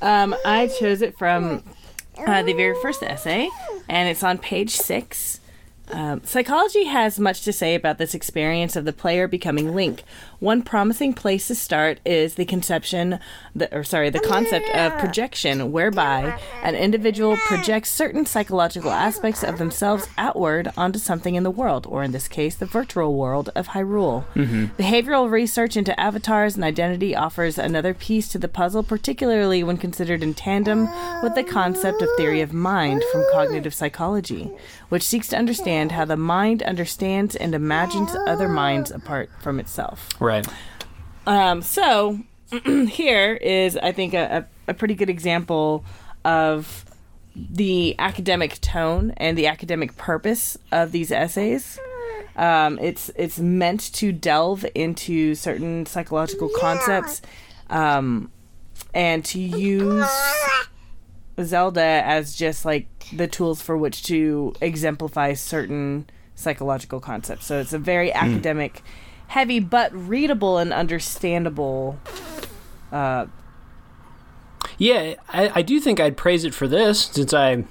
Um, 0.00 0.34
I 0.46 0.68
chose 0.68 1.02
it 1.02 1.18
from 1.18 1.62
uh, 2.26 2.42
the 2.42 2.52
very 2.54 2.76
first 2.80 3.02
essay, 3.02 3.50
and 3.88 4.08
it's 4.08 4.22
on 4.22 4.38
page 4.38 4.70
six. 4.70 5.40
Um, 5.90 6.22
psychology 6.24 6.84
has 6.84 7.18
much 7.20 7.42
to 7.42 7.52
say 7.52 7.74
about 7.74 7.98
this 7.98 8.14
experience 8.14 8.74
of 8.74 8.84
the 8.84 8.92
player 8.92 9.28
becoming 9.28 9.74
Link. 9.74 10.02
One 10.40 10.62
promising 10.62 11.14
place 11.14 11.46
to 11.46 11.54
start 11.54 12.00
is 12.04 12.34
the 12.34 12.44
conception, 12.44 13.20
the, 13.54 13.74
or 13.74 13.84
sorry, 13.84 14.10
the 14.10 14.18
concept 14.18 14.68
of 14.70 14.98
projection, 14.98 15.72
whereby 15.72 16.38
an 16.62 16.74
individual 16.74 17.36
projects 17.46 17.90
certain 17.90 18.26
psychological 18.26 18.90
aspects 18.90 19.42
of 19.44 19.58
themselves 19.58 20.08
outward 20.18 20.72
onto 20.76 20.98
something 20.98 21.36
in 21.36 21.44
the 21.44 21.50
world, 21.50 21.86
or 21.88 22.02
in 22.02 22.12
this 22.12 22.28
case, 22.28 22.56
the 22.56 22.66
virtual 22.66 23.14
world 23.14 23.50
of 23.54 23.68
Hyrule. 23.68 24.24
Behavioral 24.76 25.30
research 25.30 25.76
into 25.76 25.98
avatars 25.98 26.56
and 26.56 26.64
identity 26.64 27.14
offers 27.14 27.58
another 27.58 27.94
piece 27.94 28.28
to 28.28 28.38
the 28.38 28.48
puzzle, 28.48 28.82
particularly 28.82 29.62
when 29.62 29.76
considered 29.76 30.22
in 30.22 30.34
tandem 30.34 30.88
with 31.22 31.34
the 31.34 31.44
concept 31.44 32.02
of 32.02 32.08
theory 32.16 32.40
of 32.40 32.52
mind 32.52 33.02
from 33.12 33.24
cognitive 33.32 33.72
psychology, 33.72 34.50
which 34.88 35.02
seeks 35.02 35.28
to 35.28 35.36
understand 35.36 35.92
how 35.92 36.04
the 36.04 36.16
mind 36.16 36.62
understands 36.62 37.34
and 37.36 37.54
imagines 37.54 38.14
other 38.26 38.48
minds 38.48 38.90
apart 38.90 39.30
from 39.40 39.58
itself. 39.58 40.08
Right. 40.20 40.46
Um, 41.26 41.62
so 41.62 42.20
here 42.64 43.34
is, 43.34 43.76
I 43.76 43.92
think, 43.92 44.14
a, 44.14 44.46
a, 44.66 44.70
a 44.70 44.74
pretty 44.74 44.94
good 44.94 45.10
example 45.10 45.84
of 46.24 46.84
the 47.34 47.94
academic 47.98 48.60
tone 48.60 49.12
and 49.16 49.36
the 49.36 49.46
academic 49.46 49.96
purpose 49.96 50.56
of 50.72 50.92
these 50.92 51.10
essays. 51.10 51.78
Um, 52.36 52.78
it's 52.78 53.10
it's 53.16 53.38
meant 53.38 53.92
to 53.94 54.12
delve 54.12 54.66
into 54.74 55.34
certain 55.34 55.86
psychological 55.86 56.50
concepts, 56.58 57.22
um, 57.70 58.30
and 58.92 59.24
to 59.26 59.40
use 59.40 60.06
Zelda 61.42 61.80
as 61.82 62.34
just 62.36 62.64
like 62.64 62.86
the 63.12 63.26
tools 63.26 63.60
for 63.62 63.76
which 63.76 64.02
to 64.04 64.54
exemplify 64.60 65.34
certain 65.34 66.08
psychological 66.34 67.00
concepts. 67.00 67.46
So 67.46 67.60
it's 67.60 67.72
a 67.72 67.78
very 67.78 68.12
academic, 68.12 68.82
heavy 69.28 69.60
but 69.60 69.92
readable 69.94 70.58
and 70.58 70.72
understandable. 70.72 71.98
Uh, 72.92 73.26
Yeah, 74.78 75.14
I, 75.28 75.50
I 75.56 75.62
do 75.62 75.80
think 75.80 76.00
I'd 76.00 76.16
praise 76.16 76.44
it 76.44 76.54
for 76.54 76.66
this 76.68 77.06
since 77.06 77.32
I 77.32 77.64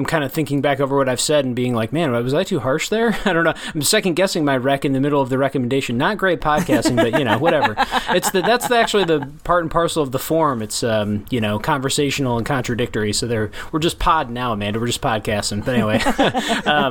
I'm 0.00 0.06
kind 0.06 0.24
of 0.24 0.32
thinking 0.32 0.62
back 0.62 0.80
over 0.80 0.96
what 0.96 1.10
I've 1.10 1.20
said 1.20 1.44
and 1.44 1.54
being 1.54 1.74
like, 1.74 1.92
man, 1.92 2.10
was 2.10 2.32
I 2.32 2.42
too 2.42 2.60
harsh 2.60 2.88
there? 2.88 3.18
I 3.26 3.34
don't 3.34 3.44
know. 3.44 3.52
I'm 3.74 3.82
second 3.82 4.14
guessing 4.14 4.46
my 4.46 4.56
rec 4.56 4.86
in 4.86 4.94
the 4.94 5.00
middle 5.00 5.20
of 5.20 5.28
the 5.28 5.36
recommendation. 5.36 5.98
Not 5.98 6.16
great 6.16 6.40
podcasting, 6.40 6.96
but 6.96 7.18
you 7.18 7.24
know, 7.24 7.38
whatever. 7.38 7.76
It's 8.10 8.30
the 8.30 8.40
that's 8.40 8.66
the, 8.66 8.76
actually 8.76 9.04
the 9.04 9.30
part 9.44 9.62
and 9.62 9.70
parcel 9.70 10.02
of 10.02 10.10
the 10.10 10.18
form. 10.18 10.62
It's 10.62 10.82
um, 10.82 11.26
you 11.30 11.40
know, 11.40 11.58
conversational 11.58 12.38
and 12.38 12.46
contradictory. 12.46 13.12
So 13.12 13.26
they're 13.26 13.50
we're 13.70 13.78
just 13.78 13.98
pod 13.98 14.30
now, 14.30 14.52
Amanda. 14.52 14.80
We're 14.80 14.86
just 14.86 15.02
podcasting. 15.02 15.64
But 15.64 15.74
anyway, 15.74 15.98
um, 16.66 16.90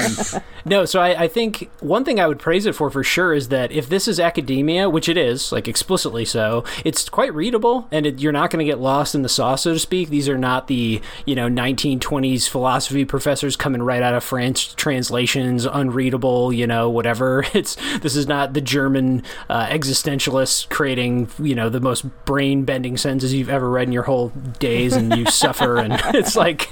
no. 0.66 0.86
So 0.86 1.02
I, 1.02 1.24
I 1.24 1.28
think 1.28 1.70
one 1.80 2.06
thing 2.06 2.20
I 2.20 2.28
would 2.28 2.40
praise 2.40 2.66
it 2.66 2.76
for 2.76 2.90
for 2.90 3.04
sure 3.04 3.34
is 3.34 3.50
that 3.50 3.72
if 3.72 3.90
this 3.90 4.08
is 4.08 4.20
academia, 4.20 4.90
which 4.90 5.10
it 5.10 5.18
is, 5.18 5.52
like 5.52 5.68
explicitly 5.68 6.26
so, 6.26 6.64
it's 6.86 7.10
quite 7.10 7.34
readable, 7.34 7.88
and 7.92 8.06
it, 8.06 8.20
you're 8.20 8.32
not 8.32 8.50
going 8.50 8.66
to 8.66 8.72
get 8.72 8.80
lost 8.80 9.16
in 9.16 9.22
the 9.24 9.30
sauce, 9.30 9.64
so 9.64 9.74
to 9.74 9.80
speak. 9.80 10.10
These 10.10 10.30
are 10.30 10.38
not 10.38 10.68
the 10.68 11.02
you 11.26 11.36
know 11.36 11.50
1920s 11.50 12.48
philosophy 12.48 12.99
philosophy 13.00 13.06
professors 13.06 13.56
coming 13.56 13.82
right 13.82 14.02
out 14.02 14.14
of 14.14 14.24
French 14.24 14.76
translations, 14.76 15.66
unreadable, 15.66 16.52
you 16.54 16.68
know, 16.68 16.90
whatever. 16.90 17.46
It's 17.60 17.76
this 18.00 18.16
is 18.16 18.28
not 18.28 18.54
the 18.54 18.62
German 18.62 19.24
uh, 19.50 19.66
existentialists 19.68 20.70
creating, 20.70 21.30
you 21.40 21.56
know, 21.56 21.68
the 21.68 21.82
most 21.82 22.04
brain 22.26 22.64
bending 22.64 22.96
sentences 22.96 23.34
you've 23.34 23.50
ever 23.50 23.70
read 23.70 23.88
in 23.88 23.92
your 23.92 24.04
whole 24.04 24.30
days, 24.60 24.96
and 24.96 25.16
you 25.18 25.26
suffer. 25.44 25.78
And 25.78 25.94
it's 26.14 26.36
like, 26.36 26.72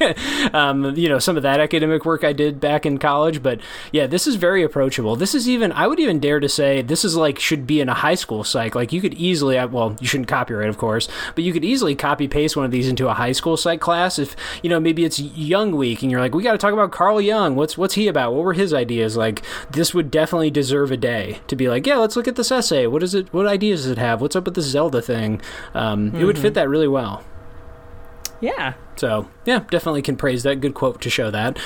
um, 0.54 0.96
you 0.96 1.10
know, 1.10 1.20
some 1.20 1.36
of 1.36 1.44
that 1.44 1.60
academic 1.60 2.06
work 2.06 2.24
I 2.24 2.32
did 2.32 2.60
back 2.60 2.86
in 2.86 3.00
college. 3.00 3.42
But 3.42 3.60
yeah, 3.92 4.08
this 4.08 4.28
is 4.28 4.36
very 4.36 4.64
approachable. 4.64 5.16
This 5.16 5.36
is 5.36 5.50
even, 5.50 5.72
I 5.74 5.88
would 5.88 6.00
even 6.00 6.20
dare 6.20 6.40
to 6.40 6.48
say, 6.48 6.82
this 6.82 7.04
is 7.04 7.16
like 7.16 7.40
should 7.40 7.68
be 7.68 7.82
in 7.82 7.90
a 7.90 7.94
high 7.94 8.16
school 8.16 8.44
psych. 8.44 8.76
Like 8.76 8.94
you 8.94 9.02
could 9.02 9.16
easily, 9.16 9.56
well, 9.66 9.98
you 10.00 10.08
shouldn't 10.08 10.30
copyright, 10.30 10.70
of 10.70 10.78
course, 10.78 11.10
but 11.36 11.44
you 11.44 11.52
could 11.52 11.66
easily 11.66 11.96
copy 11.96 12.28
paste 12.28 12.56
one 12.56 12.66
of 12.66 12.72
these 12.72 12.88
into 12.88 13.10
a 13.10 13.14
high 13.14 13.34
school 13.34 13.58
psych 13.58 13.82
class 13.82 14.20
if 14.20 14.36
you 14.64 14.70
know 14.70 14.80
maybe 14.80 15.04
it's 15.04 15.20
Jung 15.20 15.76
Week 15.76 16.02
and 16.02 16.12
you're 16.12 16.17
like, 16.20 16.34
we 16.36 16.44
got 16.44 16.54
to 16.54 16.58
talk 16.58 16.74
about 16.74 16.92
Carl 16.92 17.20
Jung. 17.20 17.56
What's 17.56 17.78
what's 17.78 17.96
he 17.96 18.08
about? 18.08 18.34
What 18.34 18.44
were 18.44 18.54
his 18.54 18.74
ideas? 18.74 19.18
Like 19.18 19.42
this 19.72 19.94
would 19.94 20.12
definitely 20.12 20.52
deserve 20.52 20.92
a 20.92 20.98
day 20.98 21.40
to 21.48 21.56
be 21.56 21.70
like, 21.70 21.86
yeah, 21.86 21.98
let's 21.98 22.16
look 22.16 22.28
at 22.28 22.36
this 22.36 22.52
essay. 22.52 22.88
What 22.88 23.04
is 23.04 23.14
it? 23.14 23.34
What 23.34 23.48
ideas 23.48 23.84
does 23.84 23.92
it 23.92 23.98
have? 23.98 24.22
What's 24.22 24.36
up 24.36 24.46
with 24.46 24.56
this 24.56 24.66
Zelda 24.66 25.02
thing? 25.02 25.42
Um, 25.74 26.12
mm-hmm. 26.12 26.22
It 26.22 26.26
would 26.26 26.38
fit 26.38 26.48
mm-hmm. 26.48 26.54
that 26.56 26.70
really 26.70 26.88
well. 26.88 27.24
Yeah. 28.40 28.74
So 28.96 29.30
yeah, 29.46 29.60
definitely 29.70 30.02
can 30.02 30.18
praise 30.18 30.44
that. 30.44 30.62
Good 30.62 30.74
quote 30.74 31.02
to 31.02 31.10
show 31.10 31.32
that. 31.32 31.60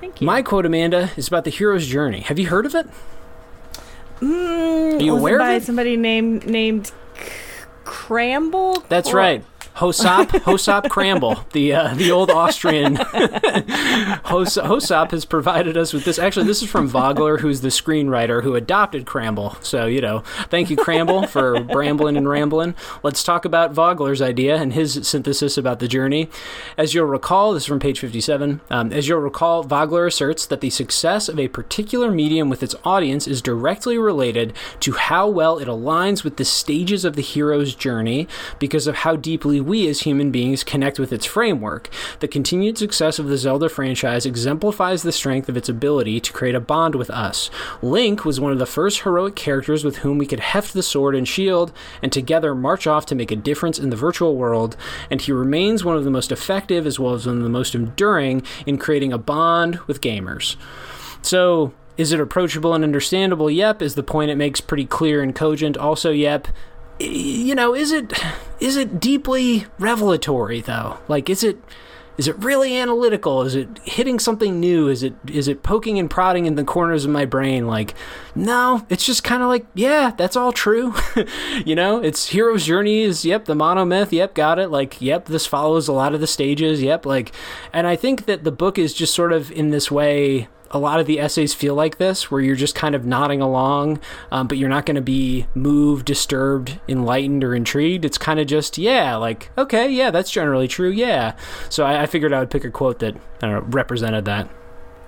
Thank 0.00 0.20
you. 0.20 0.26
My 0.26 0.42
quote, 0.42 0.66
Amanda, 0.66 1.10
is 1.16 1.28
about 1.28 1.44
the 1.44 1.50
hero's 1.50 1.86
journey. 1.86 2.20
Have 2.20 2.38
you 2.38 2.48
heard 2.48 2.66
of 2.66 2.74
it? 2.74 2.86
Mm, 4.20 5.00
Are 5.00 5.02
you 5.02 5.16
aware 5.16 5.38
by 5.38 5.52
of 5.52 5.62
it? 5.62 5.66
Somebody 5.66 5.96
named 5.96 6.46
named 6.46 6.92
Cramble. 7.84 8.80
That's 8.88 9.12
right. 9.12 9.44
Hosop 9.76 10.28
Hosop 10.44 10.88
Cramble, 10.88 11.44
the 11.52 11.74
uh, 11.74 11.94
the 11.94 12.10
old 12.10 12.30
Austrian 12.30 12.96
Hos- 14.24 14.56
Hosop 14.56 15.10
has 15.10 15.26
provided 15.26 15.76
us 15.76 15.92
with 15.92 16.06
this. 16.06 16.18
Actually, 16.18 16.46
this 16.46 16.62
is 16.62 16.70
from 16.70 16.88
Vogler, 16.88 17.38
who's 17.38 17.60
the 17.60 17.68
screenwriter 17.68 18.42
who 18.42 18.54
adopted 18.54 19.04
Cramble. 19.04 19.54
So 19.60 19.84
you 19.84 20.00
know, 20.00 20.20
thank 20.48 20.70
you 20.70 20.76
Cramble 20.76 21.26
for 21.26 21.56
brambling 21.60 22.16
and 22.16 22.26
rambling. 22.26 22.74
Let's 23.02 23.22
talk 23.22 23.44
about 23.44 23.72
Vogler's 23.72 24.22
idea 24.22 24.56
and 24.56 24.72
his 24.72 25.06
synthesis 25.06 25.58
about 25.58 25.78
the 25.80 25.88
journey. 25.88 26.30
As 26.78 26.94
you'll 26.94 27.04
recall, 27.04 27.52
this 27.52 27.64
is 27.64 27.66
from 27.66 27.78
page 27.78 28.00
fifty-seven. 28.00 28.62
Um, 28.70 28.92
as 28.94 29.08
you'll 29.08 29.20
recall, 29.20 29.62
Vogler 29.62 30.06
asserts 30.06 30.46
that 30.46 30.62
the 30.62 30.70
success 30.70 31.28
of 31.28 31.38
a 31.38 31.48
particular 31.48 32.10
medium 32.10 32.48
with 32.48 32.62
its 32.62 32.74
audience 32.84 33.28
is 33.28 33.42
directly 33.42 33.98
related 33.98 34.54
to 34.80 34.92
how 34.92 35.28
well 35.28 35.58
it 35.58 35.68
aligns 35.68 36.24
with 36.24 36.38
the 36.38 36.46
stages 36.46 37.04
of 37.04 37.14
the 37.14 37.20
hero's 37.22 37.74
journey 37.74 38.26
because 38.58 38.86
of 38.86 38.96
how 38.96 39.16
deeply 39.16 39.65
we 39.66 39.88
as 39.88 40.00
human 40.00 40.30
beings 40.30 40.64
connect 40.64 40.98
with 40.98 41.12
its 41.12 41.26
framework. 41.26 41.90
The 42.20 42.28
continued 42.28 42.78
success 42.78 43.18
of 43.18 43.26
the 43.26 43.36
Zelda 43.36 43.68
franchise 43.68 44.24
exemplifies 44.24 45.02
the 45.02 45.12
strength 45.12 45.48
of 45.48 45.56
its 45.56 45.68
ability 45.68 46.20
to 46.20 46.32
create 46.32 46.54
a 46.54 46.60
bond 46.60 46.94
with 46.94 47.10
us. 47.10 47.50
Link 47.82 48.24
was 48.24 48.40
one 48.40 48.52
of 48.52 48.58
the 48.58 48.66
first 48.66 49.00
heroic 49.00 49.36
characters 49.36 49.84
with 49.84 49.98
whom 49.98 50.18
we 50.18 50.26
could 50.26 50.40
heft 50.40 50.72
the 50.72 50.82
sword 50.82 51.14
and 51.14 51.26
shield 51.26 51.72
and 52.00 52.12
together 52.12 52.54
march 52.54 52.86
off 52.86 53.06
to 53.06 53.14
make 53.14 53.30
a 53.30 53.36
difference 53.36 53.78
in 53.78 53.90
the 53.90 53.96
virtual 53.96 54.36
world, 54.36 54.76
and 55.10 55.20
he 55.20 55.32
remains 55.32 55.84
one 55.84 55.96
of 55.96 56.04
the 56.04 56.10
most 56.10 56.30
effective 56.30 56.86
as 56.86 56.98
well 56.98 57.14
as 57.14 57.26
one 57.26 57.38
of 57.38 57.42
the 57.42 57.48
most 57.48 57.74
enduring 57.74 58.42
in 58.64 58.78
creating 58.78 59.12
a 59.12 59.18
bond 59.18 59.76
with 59.86 60.00
gamers. 60.00 60.56
So, 61.22 61.72
is 61.96 62.12
it 62.12 62.20
approachable 62.20 62.74
and 62.74 62.84
understandable? 62.84 63.50
Yep. 63.50 63.80
Is 63.80 63.94
the 63.94 64.02
point 64.02 64.30
it 64.30 64.36
makes 64.36 64.60
pretty 64.60 64.84
clear 64.84 65.22
and 65.22 65.34
cogent? 65.34 65.76
Also, 65.76 66.10
yep 66.10 66.48
you 66.98 67.54
know, 67.54 67.74
is 67.74 67.92
it 67.92 68.12
is 68.60 68.76
it 68.76 69.00
deeply 69.00 69.66
revelatory 69.78 70.60
though? 70.60 70.98
Like, 71.08 71.28
is 71.28 71.42
it 71.42 71.58
is 72.18 72.28
it 72.28 72.38
really 72.38 72.78
analytical? 72.78 73.42
Is 73.42 73.54
it 73.54 73.78
hitting 73.84 74.18
something 74.18 74.58
new? 74.58 74.88
Is 74.88 75.02
it 75.02 75.14
is 75.28 75.48
it 75.48 75.62
poking 75.62 75.98
and 75.98 76.08
prodding 76.08 76.46
in 76.46 76.54
the 76.54 76.64
corners 76.64 77.04
of 77.04 77.10
my 77.10 77.26
brain? 77.26 77.66
Like, 77.66 77.94
no, 78.34 78.86
it's 78.88 79.04
just 79.04 79.22
kind 79.22 79.42
of 79.42 79.48
like, 79.48 79.66
yeah, 79.74 80.12
that's 80.16 80.36
all 80.36 80.52
true. 80.52 80.94
you 81.66 81.74
know, 81.74 82.02
it's 82.02 82.28
hero's 82.28 82.64
journey 82.64 83.02
is 83.02 83.24
yep, 83.24 83.44
the 83.44 83.54
monomyth, 83.54 84.12
yep, 84.12 84.34
got 84.34 84.58
it. 84.58 84.70
Like, 84.70 85.00
yep, 85.00 85.26
this 85.26 85.46
follows 85.46 85.88
a 85.88 85.92
lot 85.92 86.14
of 86.14 86.20
the 86.20 86.26
stages, 86.26 86.82
yep. 86.82 87.04
Like, 87.04 87.32
and 87.72 87.86
I 87.86 87.96
think 87.96 88.24
that 88.24 88.44
the 88.44 88.52
book 88.52 88.78
is 88.78 88.94
just 88.94 89.14
sort 89.14 89.32
of 89.32 89.52
in 89.52 89.70
this 89.70 89.90
way 89.90 90.48
a 90.76 90.78
lot 90.78 91.00
of 91.00 91.06
the 91.06 91.18
essays 91.18 91.54
feel 91.54 91.74
like 91.74 91.96
this, 91.96 92.30
where 92.30 92.40
you're 92.40 92.54
just 92.54 92.74
kind 92.74 92.94
of 92.94 93.06
nodding 93.06 93.40
along, 93.40 93.98
um, 94.30 94.46
but 94.46 94.58
you're 94.58 94.68
not 94.68 94.84
going 94.84 94.94
to 94.94 95.00
be 95.00 95.46
moved, 95.54 96.04
disturbed, 96.04 96.78
enlightened, 96.86 97.42
or 97.42 97.54
intrigued. 97.54 98.04
It's 98.04 98.18
kind 98.18 98.38
of 98.38 98.46
just, 98.46 98.76
yeah, 98.76 99.16
like, 99.16 99.50
okay, 99.56 99.88
yeah, 99.90 100.10
that's 100.10 100.30
generally 100.30 100.68
true, 100.68 100.90
yeah. 100.90 101.34
So 101.70 101.84
I, 101.84 102.02
I 102.02 102.06
figured 102.06 102.32
I 102.32 102.40
would 102.40 102.50
pick 102.50 102.64
a 102.64 102.70
quote 102.70 102.98
that 102.98 103.16
I 103.42 103.46
don't 103.46 103.52
know, 103.52 103.60
represented 103.70 104.26
that. 104.26 104.48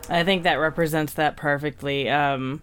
I 0.08 0.24
think 0.24 0.42
that 0.44 0.54
represents 0.54 1.12
that 1.14 1.36
perfectly. 1.36 2.08
Um, 2.08 2.62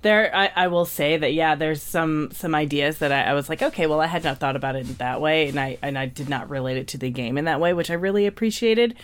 there, 0.00 0.34
I, 0.34 0.50
I 0.56 0.68
will 0.68 0.86
say 0.86 1.16
that 1.16 1.34
yeah, 1.34 1.54
there's 1.54 1.82
some 1.82 2.30
some 2.32 2.54
ideas 2.54 2.98
that 2.98 3.12
I, 3.12 3.24
I 3.24 3.34
was 3.34 3.48
like, 3.48 3.62
okay, 3.62 3.86
well, 3.86 4.00
I 4.00 4.06
had 4.06 4.24
not 4.24 4.38
thought 4.38 4.56
about 4.56 4.76
it 4.76 4.98
that 4.98 5.20
way, 5.20 5.48
and 5.48 5.58
I 5.58 5.76
and 5.82 5.98
I 5.98 6.06
did 6.06 6.28
not 6.28 6.48
relate 6.48 6.76
it 6.78 6.88
to 6.88 6.98
the 6.98 7.10
game 7.10 7.36
in 7.36 7.44
that 7.44 7.60
way, 7.60 7.72
which 7.74 7.90
I 7.90 7.94
really 7.94 8.24
appreciated 8.26 8.94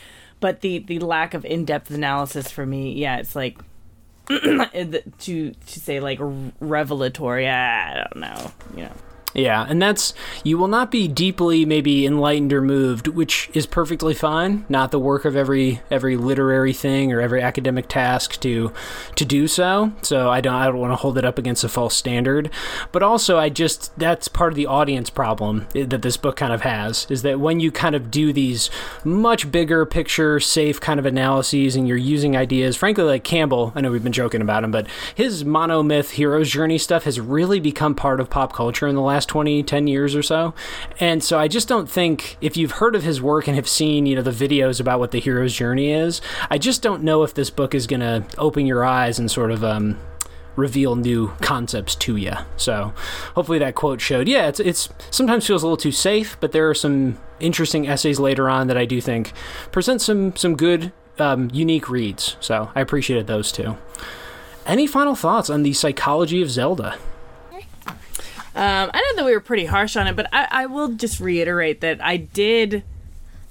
but 0.45 0.61
the 0.61 0.81
the 0.81 0.99
lack 0.99 1.33
of 1.33 1.43
in-depth 1.47 1.91
analysis 1.91 2.51
for 2.51 2.67
me 2.67 2.93
yeah 2.93 3.17
it's 3.17 3.35
like 3.35 3.59
to 4.29 5.09
to 5.19 5.55
say 5.67 6.01
like 6.01 6.19
revelatory 6.61 7.49
i 7.49 7.95
don't 7.95 8.17
know 8.21 8.53
you 8.77 8.83
know 8.83 8.93
yeah, 9.35 9.67
and 9.69 9.83
that's 9.83 10.15
you 10.45 10.57
will 10.57 10.69
not 10.69 10.93
be 10.93 11.09
deeply 11.09 11.65
maybe 11.65 12.07
enlightened 12.07 12.53
or 12.53 12.63
moved, 12.63 13.09
which 13.09 13.51
is 13.53 13.67
perfectly 13.67 14.15
fine. 14.15 14.65
Not 14.69 14.93
the 14.93 14.99
work 14.99 15.25
of 15.25 15.35
every 15.35 15.81
every 15.91 16.17
literary 16.17 16.73
thing 16.73 17.13
or 17.13 17.21
every 17.21 17.43
academic 17.43 17.89
task 17.89 18.41
to 18.41 18.73
to 19.17 19.25
do 19.25 19.49
so. 19.49 19.93
So 20.03 20.31
I 20.31 20.41
don't 20.41 20.55
I 20.55 20.67
don't 20.67 20.79
want 20.79 20.93
to 20.93 20.97
hold 20.97 21.19
it 21.19 21.25
up 21.25 21.37
against 21.37 21.65
a 21.65 21.69
false 21.69 21.97
standard. 21.97 22.49
But 22.93 23.03
also 23.03 23.37
I 23.37 23.49
just 23.49 23.97
that's 23.99 24.29
part 24.29 24.53
of 24.53 24.57
the 24.57 24.67
audience 24.67 25.11
problem 25.11 25.67
that 25.75 26.03
this 26.03 26.17
book 26.17 26.37
kind 26.37 26.53
of 26.53 26.61
has 26.61 27.07
is 27.11 27.23
that 27.23 27.41
when 27.41 27.59
you 27.59 27.73
kind 27.73 27.97
of 27.97 28.13
do 28.13 28.33
these 28.33 28.71
much 29.03 29.51
bigger 29.51 29.85
picture 29.85 30.39
safe 30.39 30.81
kind 30.81 31.01
of 31.01 31.07
analyses 31.07 31.75
and 31.75 31.89
you're 31.89 31.97
using 31.97 32.37
ideas, 32.37 32.77
frankly 32.77 33.05
like 33.05 33.25
Campbell, 33.25 33.73
I 33.75 33.81
know 33.81 33.91
we've 33.91 34.05
been 34.05 34.13
joking 34.13 34.43
about 34.43 34.63
him, 34.63 34.71
but 34.71 34.87
his 35.15 35.43
monomyth 35.43 36.11
hero's 36.11 36.51
journey 36.51 36.79
stuff 36.79 37.03
has 37.03 37.19
really 37.19 37.59
become 37.59 37.97
part 37.97 38.21
of 38.21 38.31
pop 38.31 38.53
culture 38.53 38.87
in 38.87 38.95
the 38.95 39.01
last 39.01 39.24
last 39.25 39.29
20, 39.31 39.63
10 39.63 39.87
years 39.87 40.15
or 40.15 40.23
so. 40.23 40.55
And 41.01 41.23
so 41.23 41.39
I 41.39 41.49
just 41.49 41.69
don't 41.69 41.89
think, 41.89 42.37
if 42.41 42.57
you've 42.57 42.73
heard 42.73 42.95
of 42.95 43.03
his 43.03 43.23
work 43.23 43.47
and 43.47 43.57
have 43.57 43.69
seen, 43.69 44.07
you 44.07 44.17
know, 44.17 44.23
the 44.23 44.31
videos 44.31 44.81
about 44.81 44.99
what 44.99 45.11
the 45.11 45.21
hero's 45.21 45.55
journey 45.55 45.93
is, 45.93 46.21
I 46.51 46.59
just 46.59 46.83
don't 46.83 47.03
know 47.03 47.23
if 47.23 47.35
this 47.35 47.51
book 47.51 47.75
is 47.75 47.87
going 47.87 48.01
to 48.01 48.25
open 48.39 48.67
your 48.67 48.85
eyes 48.85 49.19
and 49.19 49.31
sort 49.31 49.51
of, 49.51 49.65
um, 49.65 49.99
reveal 50.57 50.95
new 50.95 51.33
concepts 51.41 51.97
to 51.97 52.17
you. 52.17 52.33
So 52.57 52.93
hopefully 53.35 53.59
that 53.59 53.75
quote 53.75 54.01
showed. 54.01 54.29
Yeah, 54.29 54.47
it's 54.47 54.61
it's 54.61 54.89
sometimes 55.11 55.45
feels 55.45 55.65
a 55.65 55.67
little 55.67 55.77
too 55.77 55.91
safe, 55.91 56.37
but 56.39 56.53
there 56.53 56.71
are 56.71 56.75
some 56.77 57.19
interesting 57.41 57.89
essays 57.89 58.21
later 58.21 58.49
on 58.49 58.69
that 58.69 58.77
I 58.77 58.85
do 58.85 59.01
think 59.01 59.33
present 59.73 60.01
some 60.01 60.37
some 60.37 60.55
good 60.55 60.93
um, 61.19 61.51
unique 61.53 61.91
reads. 61.91 62.37
So 62.39 62.71
I 62.73 62.81
appreciated 62.83 63.27
those 63.27 63.51
too. 63.51 63.77
Any 64.65 64.87
final 64.87 65.17
thoughts 65.17 65.51
on 65.51 65.65
the 65.65 65.73
psychology 65.73 66.41
of 66.41 66.53
Zelda? 66.53 66.99
Um, 68.57 68.91
I 68.95 69.01
know 69.01 69.17
that 69.17 69.25
we 69.25 69.33
were 69.33 69.41
pretty 69.41 69.65
harsh 69.65 69.97
on 69.97 70.07
it, 70.07 70.15
but 70.15 70.29
I, 70.33 70.47
I 70.51 70.67
will 70.67 70.89
just 70.89 71.19
reiterate 71.19 71.81
that 71.81 72.03
I 72.03 72.17
did, 72.19 72.85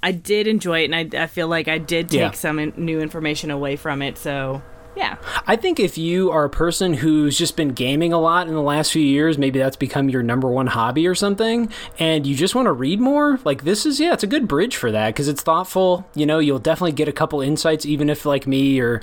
I 0.01 0.13
did 0.13 0.47
enjoy 0.47 0.83
it, 0.83 0.91
and 0.91 1.15
I, 1.15 1.23
I 1.23 1.27
feel 1.27 1.47
like 1.49 1.67
I 1.67 1.77
did 1.77 2.09
take 2.09 2.19
yeah. 2.19 2.31
some 2.31 2.57
in, 2.57 2.73
new 2.77 3.01
information 3.01 3.51
away 3.51 3.75
from 3.75 4.01
it. 4.01 4.17
So 4.17 4.61
yeah. 4.95 5.17
I 5.47 5.55
think 5.55 5.79
if 5.79 5.97
you 5.97 6.31
are 6.31 6.45
a 6.45 6.49
person 6.49 6.93
who's 6.93 7.37
just 7.37 7.57
been 7.57 7.69
gaming 7.69 8.13
a 8.13 8.19
lot 8.19 8.47
in 8.47 8.53
the 8.53 8.61
last 8.61 8.91
few 8.91 9.01
years, 9.01 9.37
maybe 9.37 9.57
that's 9.57 9.75
become 9.75 10.07
your 10.07 10.21
number 10.21 10.47
one 10.47 10.67
hobby 10.67 11.07
or 11.07 11.15
something, 11.15 11.69
and 11.99 12.27
you 12.27 12.35
just 12.35 12.53
want 12.55 12.67
to 12.67 12.71
read 12.71 12.99
more, 12.99 13.39
like 13.43 13.63
this 13.63 13.85
is, 13.85 13.99
yeah, 13.99 14.13
it's 14.13 14.23
a 14.23 14.27
good 14.27 14.47
bridge 14.47 14.75
for 14.75 14.91
that 14.91 15.09
because 15.09 15.27
it's 15.27 15.41
thoughtful. 15.41 16.07
You 16.13 16.25
know, 16.25 16.39
you'll 16.39 16.59
definitely 16.59 16.91
get 16.91 17.07
a 17.07 17.11
couple 17.11 17.41
insights, 17.41 17.85
even 17.85 18.09
if, 18.09 18.25
like 18.25 18.45
me, 18.45 18.79
or 18.79 19.01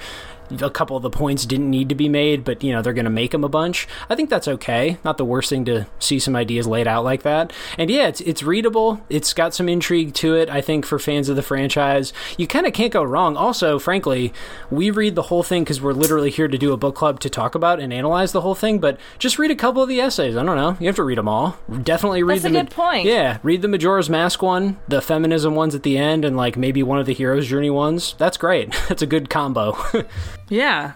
a 0.60 0.70
couple 0.70 0.96
of 0.96 1.02
the 1.02 1.10
points 1.10 1.44
didn't 1.46 1.70
need 1.70 1.88
to 1.88 1.94
be 1.94 2.08
made, 2.08 2.44
but 2.44 2.62
you 2.62 2.72
know 2.72 2.82
they're 2.82 2.92
going 2.92 3.04
to 3.04 3.10
make 3.10 3.30
them 3.30 3.44
a 3.44 3.48
bunch. 3.48 3.86
I 4.08 4.14
think 4.14 4.30
that's 4.30 4.48
okay. 4.48 4.98
Not 5.04 5.18
the 5.18 5.24
worst 5.24 5.50
thing 5.50 5.64
to 5.66 5.86
see 5.98 6.18
some 6.18 6.36
ideas 6.36 6.66
laid 6.66 6.86
out 6.86 7.04
like 7.04 7.22
that. 7.22 7.52
And 7.78 7.90
yeah, 7.90 8.08
it's 8.08 8.20
it's 8.22 8.42
readable. 8.42 9.00
It's 9.08 9.32
got 9.32 9.54
some 9.54 9.68
intrigue 9.68 10.14
to 10.14 10.34
it. 10.34 10.48
I 10.48 10.60
think 10.60 10.86
for 10.86 10.98
fans 10.98 11.28
of 11.28 11.36
the 11.36 11.42
franchise, 11.42 12.12
you 12.36 12.46
kind 12.46 12.66
of 12.66 12.72
can't 12.72 12.92
go 12.92 13.02
wrong. 13.02 13.36
Also, 13.36 13.78
frankly, 13.78 14.32
we 14.70 14.90
read 14.90 15.14
the 15.14 15.22
whole 15.22 15.42
thing 15.42 15.64
because 15.64 15.80
we're 15.80 15.92
literally 15.92 16.30
here 16.30 16.48
to 16.48 16.58
do 16.58 16.72
a 16.72 16.76
book 16.76 16.94
club 16.94 17.20
to 17.20 17.30
talk 17.30 17.54
about 17.54 17.80
and 17.80 17.92
analyze 17.92 18.32
the 18.32 18.40
whole 18.40 18.54
thing. 18.54 18.78
But 18.78 18.98
just 19.18 19.38
read 19.38 19.50
a 19.50 19.56
couple 19.56 19.82
of 19.82 19.88
the 19.88 20.00
essays. 20.00 20.36
I 20.36 20.42
don't 20.42 20.56
know. 20.56 20.76
You 20.80 20.86
have 20.86 20.96
to 20.96 21.04
read 21.04 21.18
them 21.18 21.28
all. 21.28 21.58
Definitely 21.82 22.22
read 22.22 22.36
That's 22.36 22.46
a 22.46 22.48
the 22.48 22.62
good 22.62 22.70
point. 22.70 23.06
Yeah, 23.06 23.38
read 23.42 23.62
the 23.62 23.68
Majora's 23.68 24.10
Mask 24.10 24.42
one, 24.42 24.78
the 24.88 25.02
feminism 25.02 25.54
ones 25.54 25.74
at 25.74 25.82
the 25.82 25.96
end, 25.98 26.24
and 26.24 26.36
like 26.36 26.56
maybe 26.56 26.82
one 26.82 26.98
of 26.98 27.06
the 27.06 27.14
hero's 27.14 27.46
journey 27.46 27.70
ones. 27.70 28.14
That's 28.18 28.36
great. 28.36 28.72
That's 28.88 29.02
a 29.02 29.06
good 29.06 29.30
combo. 29.30 29.76
Yeah. 30.50 30.92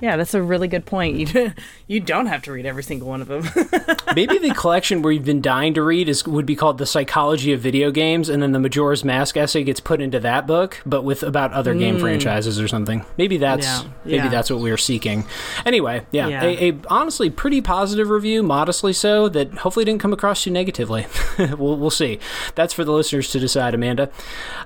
Yeah, 0.00 0.16
that's 0.16 0.34
a 0.34 0.42
really 0.42 0.66
good 0.68 0.86
point. 0.86 1.16
You 1.16 1.52
you 1.92 2.00
don't 2.00 2.24
have 2.24 2.40
to 2.40 2.52
read 2.52 2.64
every 2.64 2.82
single 2.82 3.08
one 3.08 3.20
of 3.20 3.28
them. 3.28 3.42
Maybe 4.16 4.38
the 4.38 4.54
collection 4.56 5.02
where 5.02 5.12
you've 5.12 5.26
been 5.26 5.42
dying 5.42 5.74
to 5.74 5.82
read 5.82 6.08
is 6.08 6.26
would 6.26 6.46
be 6.46 6.56
called 6.56 6.78
the 6.78 6.86
Psychology 6.86 7.52
of 7.52 7.60
Video 7.60 7.90
Games, 7.90 8.30
and 8.30 8.42
then 8.42 8.52
the 8.52 8.58
Majora's 8.58 9.04
Mask 9.04 9.36
essay 9.36 9.62
gets 9.62 9.78
put 9.78 10.00
into 10.00 10.18
that 10.20 10.46
book, 10.46 10.80
but 10.86 11.02
with 11.02 11.22
about 11.22 11.52
other 11.52 11.74
game 11.74 11.98
franchises 11.98 12.58
or 12.58 12.66
something. 12.66 13.04
Maybe 13.18 13.36
that's 13.36 13.52
Mm. 13.62 13.84
Yeah, 13.84 13.90
maybe 14.04 14.16
yeah. 14.16 14.28
that's 14.28 14.50
what 14.50 14.60
we 14.60 14.70
are 14.70 14.76
seeking. 14.76 15.24
Anyway, 15.66 16.04
yeah, 16.10 16.28
Yeah. 16.28 16.44
A, 16.44 16.70
a 16.70 16.74
honestly 16.88 17.28
pretty 17.30 17.60
positive 17.60 18.08
review, 18.08 18.42
modestly 18.42 18.92
so, 18.92 19.28
that 19.28 19.52
hopefully 19.58 19.84
didn't 19.84 20.00
come 20.00 20.12
across 20.12 20.42
too 20.42 20.50
negatively. 20.50 21.06
we'll 21.38 21.76
we'll 21.76 21.90
see. 21.90 22.18
That's 22.54 22.72
for 22.72 22.84
the 22.84 22.92
listeners 22.92 23.30
to 23.32 23.38
decide, 23.38 23.74
Amanda. 23.74 24.10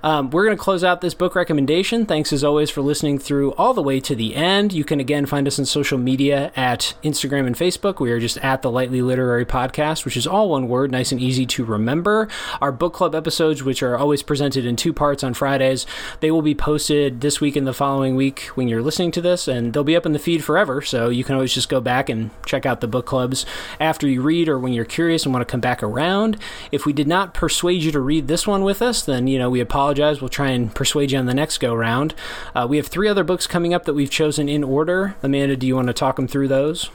Um, 0.02 0.30
we're 0.30 0.44
going 0.44 0.56
to 0.56 0.62
close 0.62 0.84
out 0.84 1.00
this 1.00 1.14
book 1.14 1.34
recommendation. 1.34 2.06
Thanks 2.06 2.32
as 2.32 2.44
always 2.44 2.70
for 2.70 2.82
listening 2.82 3.18
through 3.18 3.52
all 3.54 3.74
the 3.74 3.82
way 3.82 3.98
to 4.00 4.14
the 4.14 4.36
end. 4.36 4.72
You 4.72 4.84
can 4.84 5.00
again 5.00 5.26
find 5.26 5.46
us 5.48 5.58
on 5.58 5.64
social 5.64 5.98
media 5.98 6.52
at 6.54 6.94
Instagram 7.02 7.15
and 7.24 7.56
Facebook. 7.56 7.98
We 7.98 8.10
are 8.12 8.20
just 8.20 8.38
at 8.38 8.62
the 8.62 8.70
Lightly 8.70 9.00
Literary 9.02 9.46
Podcast, 9.46 10.04
which 10.04 10.16
is 10.16 10.26
all 10.26 10.50
one 10.50 10.68
word, 10.68 10.90
nice 10.90 11.12
and 11.12 11.20
easy 11.20 11.46
to 11.46 11.64
remember. 11.64 12.28
Our 12.60 12.70
book 12.72 12.94
club 12.94 13.14
episodes, 13.14 13.62
which 13.62 13.82
are 13.82 13.96
always 13.96 14.22
presented 14.22 14.66
in 14.66 14.76
two 14.76 14.92
parts 14.92 15.24
on 15.24 15.34
Fridays, 15.34 15.86
they 16.20 16.30
will 16.30 16.42
be 16.42 16.54
posted 16.54 17.20
this 17.22 17.40
week 17.40 17.56
and 17.56 17.66
the 17.66 17.72
following 17.72 18.16
week 18.16 18.40
when 18.54 18.68
you're 18.68 18.82
listening 18.82 19.10
to 19.12 19.20
this, 19.20 19.48
and 19.48 19.72
they'll 19.72 19.82
be 19.82 19.96
up 19.96 20.06
in 20.06 20.12
the 20.12 20.18
feed 20.18 20.44
forever. 20.44 20.82
So 20.82 21.08
you 21.08 21.24
can 21.24 21.34
always 21.34 21.54
just 21.54 21.68
go 21.68 21.80
back 21.80 22.08
and 22.08 22.30
check 22.44 22.66
out 22.66 22.80
the 22.80 22.88
book 22.88 23.06
clubs 23.06 23.46
after 23.80 24.06
you 24.06 24.22
read 24.22 24.48
or 24.48 24.58
when 24.58 24.72
you're 24.72 24.84
curious 24.84 25.24
and 25.24 25.32
want 25.32 25.46
to 25.46 25.50
come 25.50 25.60
back 25.60 25.82
around. 25.82 26.36
If 26.70 26.86
we 26.86 26.92
did 26.92 27.08
not 27.08 27.34
persuade 27.34 27.82
you 27.82 27.92
to 27.92 28.00
read 28.00 28.28
this 28.28 28.46
one 28.46 28.62
with 28.62 28.82
us, 28.82 29.02
then 29.02 29.26
you 29.26 29.38
know 29.38 29.50
we 29.50 29.60
apologize. 29.60 30.20
We'll 30.20 30.28
try 30.28 30.50
and 30.50 30.74
persuade 30.74 31.12
you 31.12 31.18
on 31.18 31.26
the 31.26 31.34
next 31.34 31.58
go 31.58 31.74
round. 31.74 32.14
Uh, 32.54 32.66
we 32.68 32.76
have 32.76 32.86
three 32.86 33.08
other 33.08 33.24
books 33.24 33.46
coming 33.46 33.72
up 33.72 33.84
that 33.86 33.94
we've 33.94 34.10
chosen 34.10 34.48
in 34.48 34.62
order. 34.62 35.16
Amanda, 35.22 35.56
do 35.56 35.66
you 35.66 35.76
want 35.76 35.88
to 35.88 35.94
talk 35.94 36.16
them 36.16 36.28
through 36.28 36.48
those? 36.48 36.90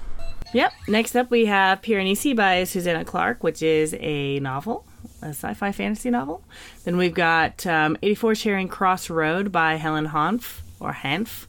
Yep. 0.53 0.73
Next 0.87 1.15
up, 1.15 1.31
we 1.31 1.45
have 1.45 1.81
Piranesi 1.81 2.35
by 2.35 2.63
Susanna 2.65 3.05
Clarke, 3.05 3.43
which 3.43 3.61
is 3.63 3.95
a 3.99 4.39
novel, 4.39 4.85
a 5.21 5.27
sci-fi 5.29 5.71
fantasy 5.71 6.09
novel. 6.09 6.43
Then 6.83 6.97
we've 6.97 7.13
got 7.13 7.65
um, 7.65 7.97
84 8.01 8.35
Charing 8.35 8.67
Cross 8.67 9.09
Road 9.09 9.51
by 9.51 9.75
Helen 9.75 10.07
Hanff 10.09 10.61
or 10.79 10.91
Hanff. 10.93 11.45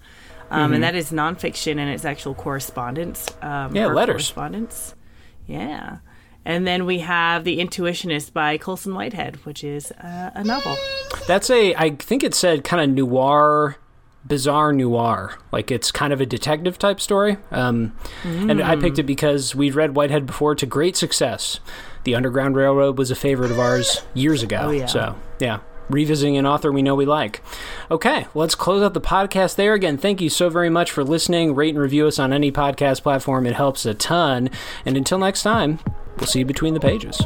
Um, 0.50 0.72
And 0.72 0.82
that 0.84 0.94
is 0.94 1.10
nonfiction 1.10 1.78
and 1.78 1.90
it's 1.90 2.04
actual 2.04 2.34
correspondence. 2.34 3.28
Um, 3.40 3.74
Yeah, 3.74 3.86
letters. 3.86 4.14
Correspondence. 4.14 4.94
Yeah. 5.46 5.98
And 6.44 6.66
then 6.66 6.86
we 6.86 6.98
have 6.98 7.44
The 7.44 7.58
Intuitionist 7.60 8.32
by 8.32 8.58
Colson 8.58 8.94
Whitehead, 8.94 9.36
which 9.44 9.62
is 9.64 9.92
uh, 9.92 10.30
a 10.34 10.44
novel. 10.44 10.76
That's 11.26 11.48
a, 11.50 11.74
I 11.76 11.90
think 11.90 12.22
it 12.24 12.34
said 12.34 12.64
kind 12.64 12.82
of 12.82 12.96
noir, 12.96 13.76
bizarre 14.24 14.72
noir. 14.72 15.38
Like 15.50 15.70
it's 15.70 15.90
kind 15.90 16.12
of 16.12 16.20
a 16.20 16.26
detective 16.26 16.78
type 16.78 17.00
story. 17.00 17.38
Um, 17.50 17.96
And 18.24 18.62
I 18.62 18.76
picked 18.76 18.98
it 18.98 19.04
because 19.04 19.54
we'd 19.54 19.74
read 19.74 19.94
Whitehead 19.94 20.26
before 20.26 20.54
to 20.54 20.66
great 20.66 20.96
success. 20.96 21.60
The 22.04 22.14
Underground 22.14 22.56
Railroad 22.56 22.98
was 22.98 23.10
a 23.10 23.14
favorite 23.16 23.50
of 23.50 23.58
ours 23.60 24.02
years 24.14 24.42
ago. 24.42 24.60
Oh, 24.64 24.70
yeah. 24.70 24.86
So, 24.86 25.16
yeah. 25.38 25.60
Revisiting 25.88 26.36
an 26.36 26.46
author 26.46 26.72
we 26.72 26.82
know 26.82 26.94
we 26.94 27.04
like. 27.04 27.42
Okay, 27.90 28.26
let's 28.34 28.54
close 28.54 28.82
out 28.82 28.94
the 28.94 29.00
podcast 29.00 29.56
there. 29.56 29.74
Again, 29.74 29.98
thank 29.98 30.20
you 30.20 30.30
so 30.30 30.48
very 30.48 30.70
much 30.70 30.90
for 30.90 31.04
listening. 31.04 31.54
Rate 31.54 31.74
and 31.74 31.82
review 31.82 32.06
us 32.06 32.18
on 32.18 32.32
any 32.32 32.50
podcast 32.50 33.02
platform, 33.02 33.46
it 33.46 33.54
helps 33.54 33.84
a 33.84 33.92
ton. 33.92 34.48
And 34.86 34.96
until 34.96 35.18
next 35.18 35.42
time, 35.42 35.80
we'll 36.18 36.28
see 36.28 36.40
you 36.40 36.44
between 36.46 36.74
the 36.74 36.80
pages. 36.80 37.20